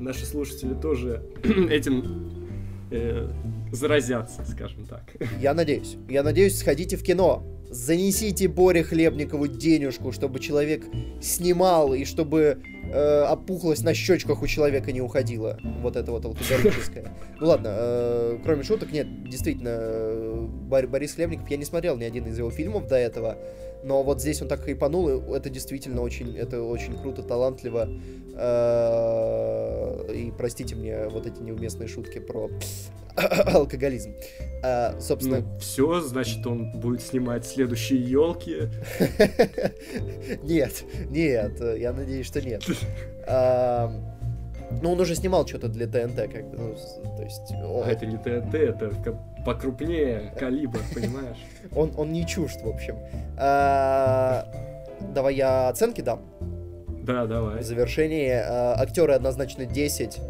[0.00, 1.22] наши слушатели тоже
[1.70, 2.32] этим
[2.90, 3.28] э,
[3.72, 5.14] заразятся, скажем так.
[5.38, 5.98] Я надеюсь.
[6.08, 7.46] Я надеюсь, сходите в кино.
[7.68, 10.86] Занесите Боре Хлебникову денежку, чтобы человек
[11.20, 12.62] снимал и чтобы
[12.94, 15.58] э, опухлость на щечках у человека не уходила.
[15.82, 17.04] Вот это вот алкоголическое.
[17.40, 20.46] Ну ладно, э, кроме шуток, нет, действительно, э,
[20.86, 23.36] Борис Хлебников, я не смотрел ни один из его фильмов до этого,
[23.82, 27.88] но вот здесь он так хайпанул, и это действительно очень, это очень круто, талантливо.
[28.36, 32.50] Э, и простите мне вот эти неуместные шутки про
[33.46, 34.14] алкоголизм.
[34.62, 35.40] А, собственно...
[35.40, 38.68] Ну, все, значит, он будет снимать следующие елки.
[40.42, 42.64] Нет, нет, я надеюсь, что нет.
[43.26, 43.92] А,
[44.82, 46.74] ну, он уже снимал что-то для ТНТ, как бы, ну,
[47.16, 47.52] то есть...
[47.52, 47.84] Он...
[47.84, 48.90] А это не ТНТ, это
[49.44, 51.38] покрупнее калибр, понимаешь?
[51.74, 52.98] Он, он не чужд, в общем.
[55.12, 56.22] Давай я оценки дам.
[57.04, 57.60] Да, давай.
[57.60, 60.20] В завершении а, актеры однозначно 10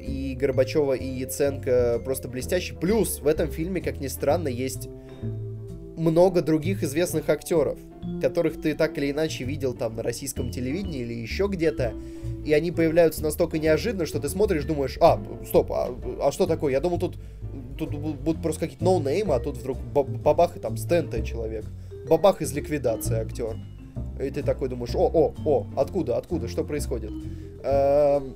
[0.00, 2.74] и Горбачева, и Яценко просто блестящий.
[2.74, 4.88] Плюс в этом фильме, как ни странно, есть
[5.98, 7.78] много других известных актеров,
[8.22, 11.92] которых ты так или иначе видел там на российском телевидении или еще где-то,
[12.46, 16.72] и они появляются настолько неожиданно, что ты смотришь, думаешь, а, стоп, а, а что такое?
[16.72, 17.18] Я думал, тут,
[17.76, 21.66] тут будут просто какие-то ноунеймы, а тут вдруг бабах и там Стэнтэй человек.
[22.08, 23.56] Бабах из ликвидации актер.
[24.20, 27.10] И ты такой думаешь, о, о, о, откуда, откуда, что происходит?
[27.62, 28.34] Эм,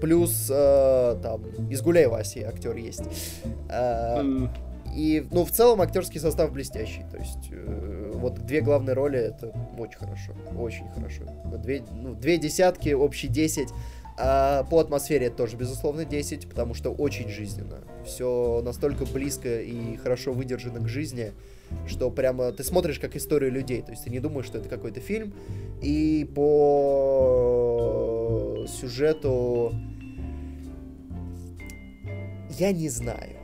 [0.00, 3.02] плюс э, там из Гуляй Васи актер есть.
[3.68, 4.22] Э,
[4.94, 7.04] и, ну, в целом актерский состав блестящий.
[7.10, 10.32] То есть, э, вот две главные роли это очень хорошо.
[10.58, 11.24] Очень хорошо.
[11.58, 13.68] Две, ну, две десятки, общий десять.
[14.20, 17.84] А по атмосфере это тоже, безусловно, 10, потому что очень жизненно.
[18.04, 21.32] Все настолько близко и хорошо выдержано к жизни,
[21.86, 23.82] что прямо ты смотришь как историю людей.
[23.82, 25.34] То есть ты не думаешь, что это какой-то фильм.
[25.82, 27.68] И по
[28.68, 29.72] сюжету...
[32.58, 33.36] Я не знаю.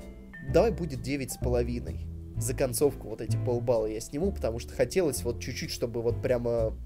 [0.52, 2.06] Давай будет девять с половиной.
[2.36, 6.76] За концовку вот эти полбалла я сниму, потому что хотелось вот чуть-чуть, чтобы вот прямо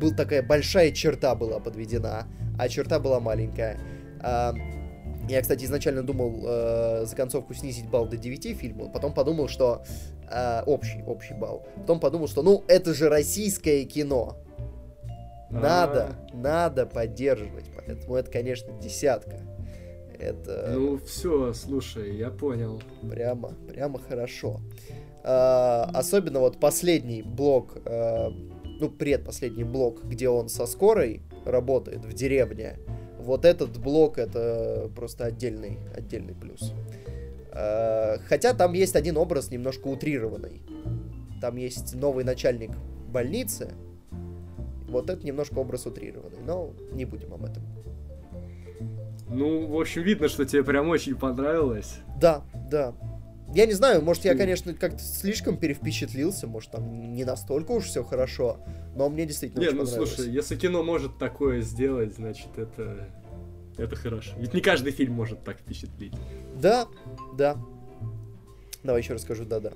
[0.00, 3.80] был такая большая черта была подведена, а черта была маленькая.
[4.20, 4.54] А,
[5.28, 9.84] я, кстати, изначально думал э, за концовку снизить балл до 9 фильму, потом подумал, что
[10.30, 11.66] э, общий, общий балл.
[11.76, 14.36] Потом подумал, что ну это же российское кино.
[15.50, 16.36] Надо, А-а-а.
[16.36, 17.66] надо поддерживать.
[17.74, 19.40] Поэтому это, конечно, десятка.
[20.18, 20.72] Это...
[20.74, 22.82] Ну все, слушай, я понял.
[23.08, 24.60] Прямо, прямо хорошо.
[25.22, 28.30] А, особенно вот последний блок, а,
[28.80, 32.78] ну предпоследний блок, где он со скорой работает в деревне
[33.26, 36.72] вот этот блок это просто отдельный, отдельный плюс.
[37.58, 40.62] А, хотя там есть один образ немножко утрированный.
[41.40, 42.70] Там есть новый начальник
[43.08, 43.72] больницы.
[44.88, 47.62] Вот это немножко образ утрированный, но не будем об этом.
[49.28, 51.98] Ну, в общем, видно, что тебе прям очень понравилось.
[52.20, 52.94] Да, да.
[53.54, 58.02] Я не знаю, может, я, конечно, как-то слишком перевпечатлился, может, там не настолько уж все
[58.02, 58.58] хорошо,
[58.94, 60.14] но мне действительно не, очень ну понравилось.
[60.14, 63.08] слушай, если кино может такое сделать, значит, это,
[63.76, 64.32] это хорошо.
[64.38, 66.14] Ведь не каждый фильм может так впечатлить.
[66.54, 66.86] Да,
[67.34, 67.56] да.
[68.82, 69.72] Давай еще расскажу, да-да.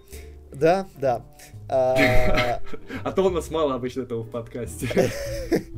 [0.53, 1.25] Да, да.
[1.69, 2.61] А,
[3.05, 5.11] а то у нас мало обычно этого в подкасте.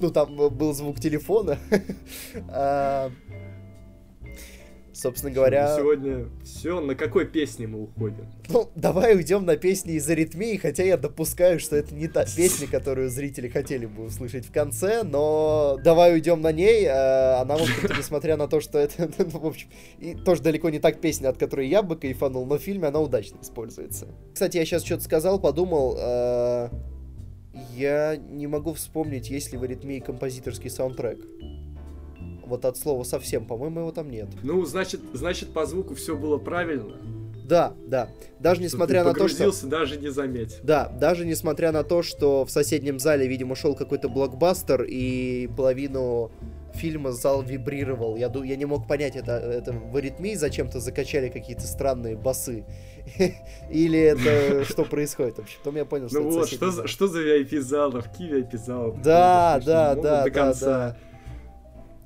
[0.00, 1.56] Ну, там был звук телефона.
[2.48, 3.10] А,
[4.98, 5.76] Собственно говоря...
[5.76, 8.26] Сегодня все, на какой песне мы уходим?
[8.48, 12.66] Ну, давай уйдем на песни из аритмии, хотя я допускаю, что это не та песня,
[12.66, 16.84] которую зрители хотели бы услышать в конце, но давай уйдем на ней.
[16.84, 19.68] Э, она, в общем-то, несмотря на то, что это, ну, в общем,
[20.00, 22.98] и тоже далеко не так песня, от которой я бы кайфанул, но в фильме она
[22.98, 24.08] удачно используется.
[24.32, 26.70] Кстати, я сейчас что-то сказал, подумал, э,
[27.76, 31.20] я не могу вспомнить, есть ли в аритмии композиторский саундтрек.
[32.48, 34.28] Вот от слова совсем, по-моему, его там нет.
[34.42, 36.96] Ну, значит, значит по звуку все было правильно.
[37.48, 38.10] Да, да.
[38.40, 39.50] Даже несмотря на то, что...
[39.66, 40.58] даже не заметил.
[40.62, 46.30] Да, даже несмотря на то, что в соседнем зале, видимо, шел какой-то блокбастер, и половину
[46.74, 48.16] фильма зал вибрировал.
[48.16, 52.64] Я, я не мог понять, это, это в аритмии зачем-то закачали какие-то странные басы.
[53.70, 55.56] Или это что происходит вообще?
[55.58, 58.98] Потом я понял, что Ну вот, что за, что за VIP-зал, в Киеве VIP-зал.
[59.02, 60.96] Да, да, да, да, да.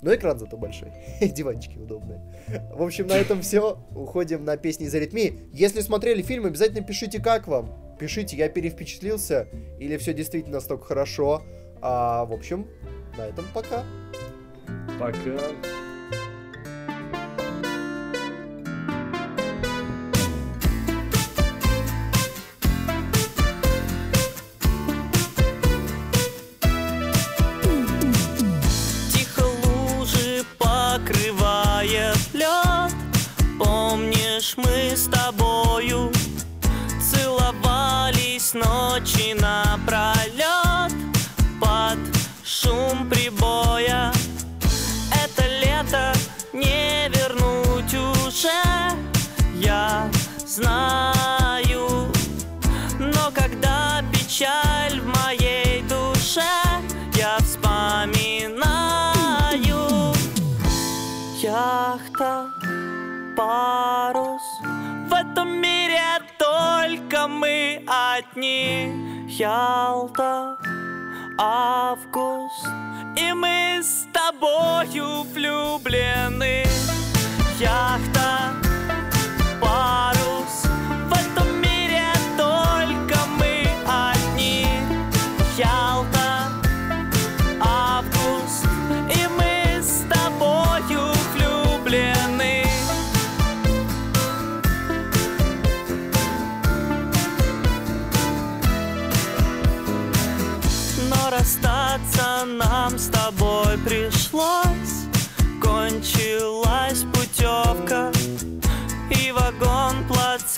[0.03, 0.93] Но экран зато большой.
[1.21, 2.21] Диванчики удобные.
[2.75, 3.79] В общем, на этом все.
[3.95, 5.49] Уходим на песни из аритмии.
[5.53, 7.97] Если смотрели фильм, обязательно пишите, как вам.
[7.99, 9.47] Пишите, я перевпечатлился,
[9.79, 11.43] или все действительно настолько хорошо.
[11.81, 12.67] А, в общем,
[13.17, 13.85] на этом пока.
[14.99, 15.39] Пока.
[67.27, 69.27] Мы одни.
[69.29, 70.59] Ялта,
[71.39, 72.67] август
[73.17, 76.65] И мы с тобою влюблены.
[77.59, 78.53] Яхта,
[79.61, 80.72] парус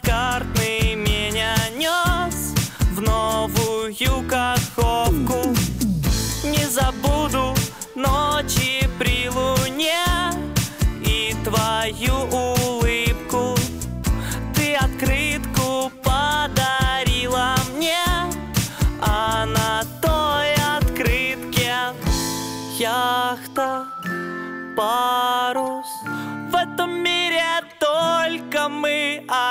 [0.05, 2.55] плацкартный меня нес
[2.93, 4.44] В новую каховку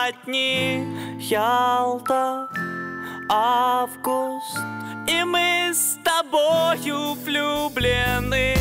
[0.07, 0.85] одни
[1.19, 2.47] Ялта,
[3.29, 4.57] август.
[5.07, 8.55] И мы с тобою влюблены.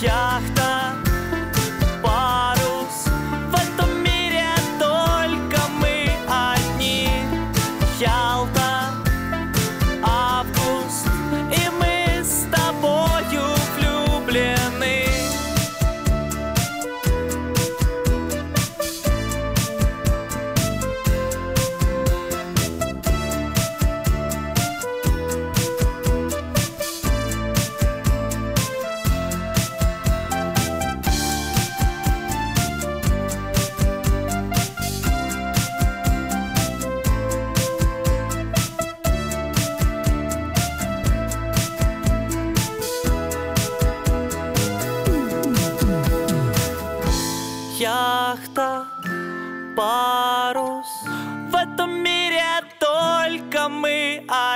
[0.00, 0.94] Яхта,
[2.02, 3.13] парус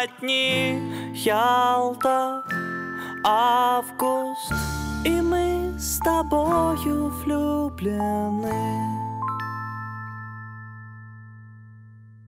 [0.03, 0.81] одни
[1.15, 2.43] Ялта,
[3.25, 4.53] август
[5.05, 8.98] И мы с тобою влюблены